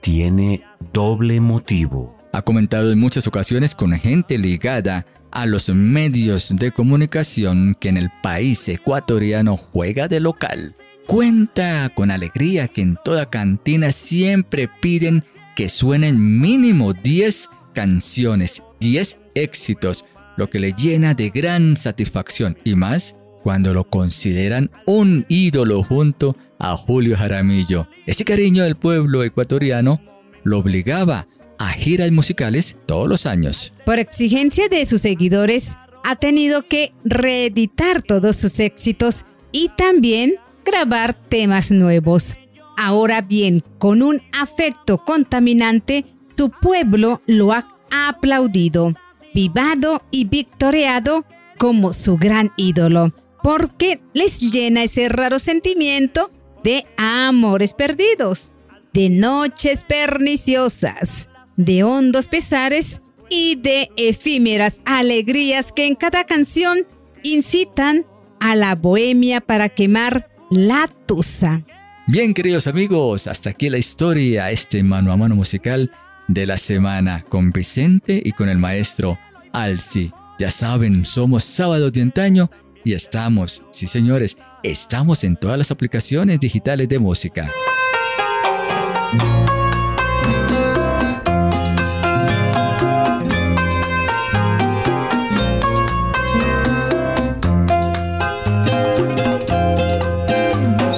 tiene 0.00 0.62
doble 0.92 1.40
motivo. 1.40 2.16
Ha 2.32 2.42
comentado 2.42 2.92
en 2.92 2.98
muchas 2.98 3.26
ocasiones 3.26 3.74
con 3.74 3.92
gente 3.92 4.36
ligada 4.38 5.06
a 5.30 5.46
los 5.46 5.70
medios 5.70 6.54
de 6.56 6.72
comunicación 6.72 7.76
que 7.78 7.88
en 7.88 7.96
el 7.96 8.10
país 8.22 8.68
ecuatoriano 8.68 9.56
juega 9.56 10.08
de 10.08 10.20
local. 10.20 10.74
Cuenta 11.10 11.90
con 11.92 12.12
alegría 12.12 12.68
que 12.68 12.82
en 12.82 12.96
toda 13.02 13.28
cantina 13.28 13.90
siempre 13.90 14.70
piden 14.80 15.24
que 15.56 15.68
suenen 15.68 16.40
mínimo 16.40 16.92
10 16.92 17.48
canciones, 17.74 18.62
10 18.78 19.18
éxitos, 19.34 20.04
lo 20.36 20.48
que 20.48 20.60
le 20.60 20.70
llena 20.70 21.14
de 21.14 21.30
gran 21.30 21.76
satisfacción 21.76 22.56
y 22.62 22.76
más 22.76 23.16
cuando 23.42 23.74
lo 23.74 23.90
consideran 23.90 24.70
un 24.86 25.26
ídolo 25.28 25.82
junto 25.82 26.36
a 26.60 26.76
Julio 26.76 27.16
Jaramillo. 27.16 27.88
Ese 28.06 28.24
cariño 28.24 28.62
del 28.62 28.76
pueblo 28.76 29.24
ecuatoriano 29.24 30.00
lo 30.44 30.58
obligaba 30.58 31.26
a 31.58 31.70
giras 31.70 32.12
musicales 32.12 32.76
todos 32.86 33.08
los 33.08 33.26
años. 33.26 33.74
Por 33.84 33.98
exigencia 33.98 34.68
de 34.68 34.86
sus 34.86 35.02
seguidores, 35.02 35.76
ha 36.04 36.14
tenido 36.14 36.68
que 36.68 36.92
reeditar 37.02 38.00
todos 38.00 38.36
sus 38.36 38.60
éxitos 38.60 39.24
y 39.50 39.70
también 39.76 40.36
grabar 40.70 41.14
temas 41.14 41.72
nuevos. 41.72 42.36
Ahora 42.76 43.20
bien, 43.22 43.62
con 43.78 44.02
un 44.02 44.22
afecto 44.32 45.04
contaminante, 45.04 46.04
su 46.36 46.50
pueblo 46.50 47.20
lo 47.26 47.52
ha 47.52 47.76
aplaudido, 47.90 48.94
vivado 49.34 50.02
y 50.10 50.26
victoriado 50.26 51.24
como 51.58 51.92
su 51.92 52.16
gran 52.16 52.52
ídolo, 52.56 53.12
porque 53.42 54.00
les 54.14 54.40
llena 54.40 54.84
ese 54.84 55.08
raro 55.08 55.38
sentimiento 55.38 56.30
de 56.62 56.86
amores 56.96 57.74
perdidos, 57.74 58.52
de 58.92 59.10
noches 59.10 59.84
perniciosas, 59.84 61.28
de 61.56 61.82
hondos 61.82 62.28
pesares 62.28 63.02
y 63.28 63.56
de 63.56 63.90
efímeras 63.96 64.80
alegrías 64.84 65.72
que 65.72 65.86
en 65.86 65.94
cada 65.94 66.24
canción 66.24 66.78
incitan 67.22 68.06
a 68.40 68.56
la 68.56 68.74
bohemia 68.74 69.40
para 69.40 69.68
quemar 69.68 70.30
la 70.50 70.88
tusa. 71.06 71.64
Bien, 72.06 72.34
queridos 72.34 72.66
amigos, 72.66 73.26
hasta 73.28 73.50
aquí 73.50 73.70
la 73.70 73.78
historia, 73.78 74.50
este 74.50 74.82
mano 74.82 75.12
a 75.12 75.16
mano 75.16 75.36
musical 75.36 75.92
de 76.26 76.44
la 76.44 76.58
semana 76.58 77.24
con 77.28 77.52
Vicente 77.52 78.20
y 78.24 78.32
con 78.32 78.48
el 78.48 78.58
maestro 78.58 79.18
Alci. 79.52 80.12
Ya 80.38 80.50
saben, 80.50 81.04
somos 81.04 81.44
sábados 81.44 81.92
de 81.92 82.02
antaño 82.02 82.50
y 82.84 82.94
estamos, 82.94 83.62
sí 83.70 83.86
señores, 83.86 84.38
estamos 84.62 85.22
en 85.22 85.36
todas 85.36 85.58
las 85.58 85.70
aplicaciones 85.70 86.40
digitales 86.40 86.88
de 86.88 86.98
música. 86.98 87.50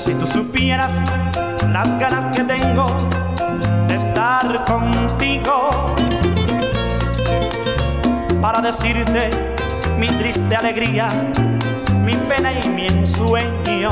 Si 0.03 0.14
tú 0.14 0.26
supieras 0.26 1.00
las 1.70 1.96
ganas 1.96 2.26
que 2.34 2.42
tengo 2.42 2.86
estar 3.88 4.64
contigo 4.64 5.94
para 8.40 8.61
decirte 8.61 9.30
mi 9.96 10.09
triste 10.09 10.57
alegría, 10.57 11.09
mi 12.05 12.14
pena 12.14 12.53
y 12.53 12.68
mi 12.68 12.88
ensueño. 12.88 13.90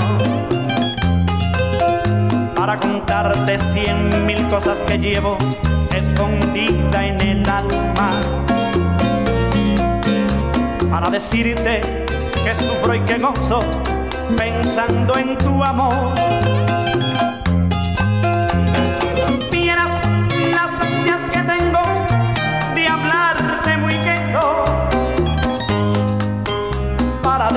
Para 2.57 2.77
contarte 2.77 3.57
cien 3.61 4.27
mil 4.27 4.49
cosas 4.49 4.81
que 4.81 4.99
llevo 4.99 5.39
escondida 5.95 7.07
en 7.07 7.21
el 7.21 7.49
alma. 7.49 8.21
Para 10.91 11.09
decirte 11.09 12.05
que 12.45 12.57
sufro 12.57 12.97
y 12.97 13.01
que 13.03 13.19
gozo 13.19 13.61
pensando 14.37 15.16
en 15.16 15.37
tu 15.39 15.62
amor 15.62 16.14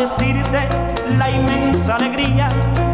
decirte 0.04 0.68
la 1.18 1.30
inmensa 1.30 1.96
alegría 1.96 2.50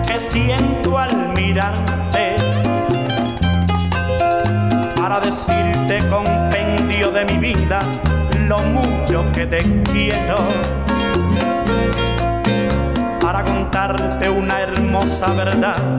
que 0.05 0.19
siento 0.19 0.95
al 0.95 1.30
mirarte. 1.30 2.36
Para 4.95 5.19
decirte 5.19 6.03
compendio 6.09 7.09
de 7.11 7.25
mi 7.25 7.38
vida 7.38 7.80
lo 8.47 8.59
mucho 8.59 9.25
que 9.32 9.47
te 9.47 9.82
quiero. 9.84 10.38
Contarte 13.89 14.29
una 14.29 14.61
hermosa 14.61 15.33
verdad, 15.33 15.97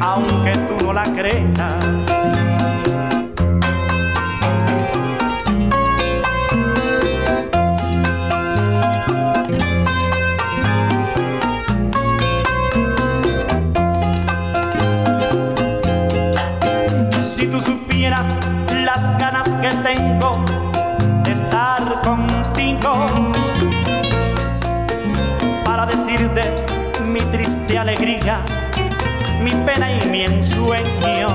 aunque 0.00 0.58
tú 0.66 0.84
no 0.84 0.92
la 0.92 1.04
creas 1.04 2.07
alegría, 27.76 28.44
mi 29.40 29.50
pena 29.50 29.92
y 29.92 30.08
mi 30.08 30.22
ensueño. 30.22 31.28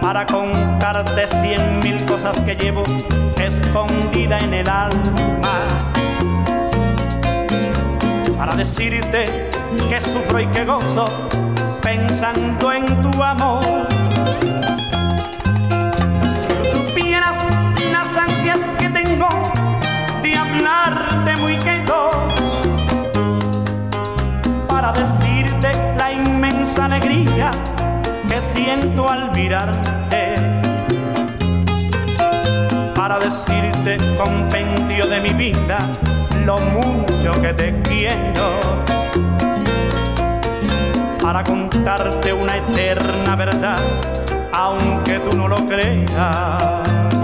Para 0.00 0.24
contarte 0.26 1.28
cien 1.28 1.80
mil 1.80 2.04
cosas 2.04 2.40
que 2.40 2.54
llevo 2.54 2.84
escondida 3.38 4.38
en 4.38 4.54
el 4.54 4.68
alma. 4.68 5.92
Para 8.36 8.54
decirte 8.56 9.50
que 9.88 10.00
sufro 10.00 10.40
y 10.40 10.46
que 10.46 10.64
gozo 10.64 11.06
pensando 11.82 12.72
en 12.72 13.02
tu 13.02 13.22
amor. 13.22 13.86
Inmensa 26.74 26.84
alegría 26.84 27.50
que 28.28 28.40
siento 28.40 29.08
al 29.08 29.30
mirarte. 29.32 30.34
Para 32.94 33.18
decirte, 33.18 33.96
compendio 34.16 35.06
de 35.06 35.20
mi 35.20 35.32
vida, 35.32 35.78
lo 36.44 36.58
mucho 36.58 37.40
que 37.40 37.52
te 37.52 37.80
quiero. 37.82 38.82
Para 41.22 41.44
contarte 41.44 42.32
una 42.32 42.56
eterna 42.56 43.36
verdad, 43.36 43.78
aunque 44.52 45.20
tú 45.20 45.36
no 45.36 45.48
lo 45.48 45.66
creas. 45.68 47.23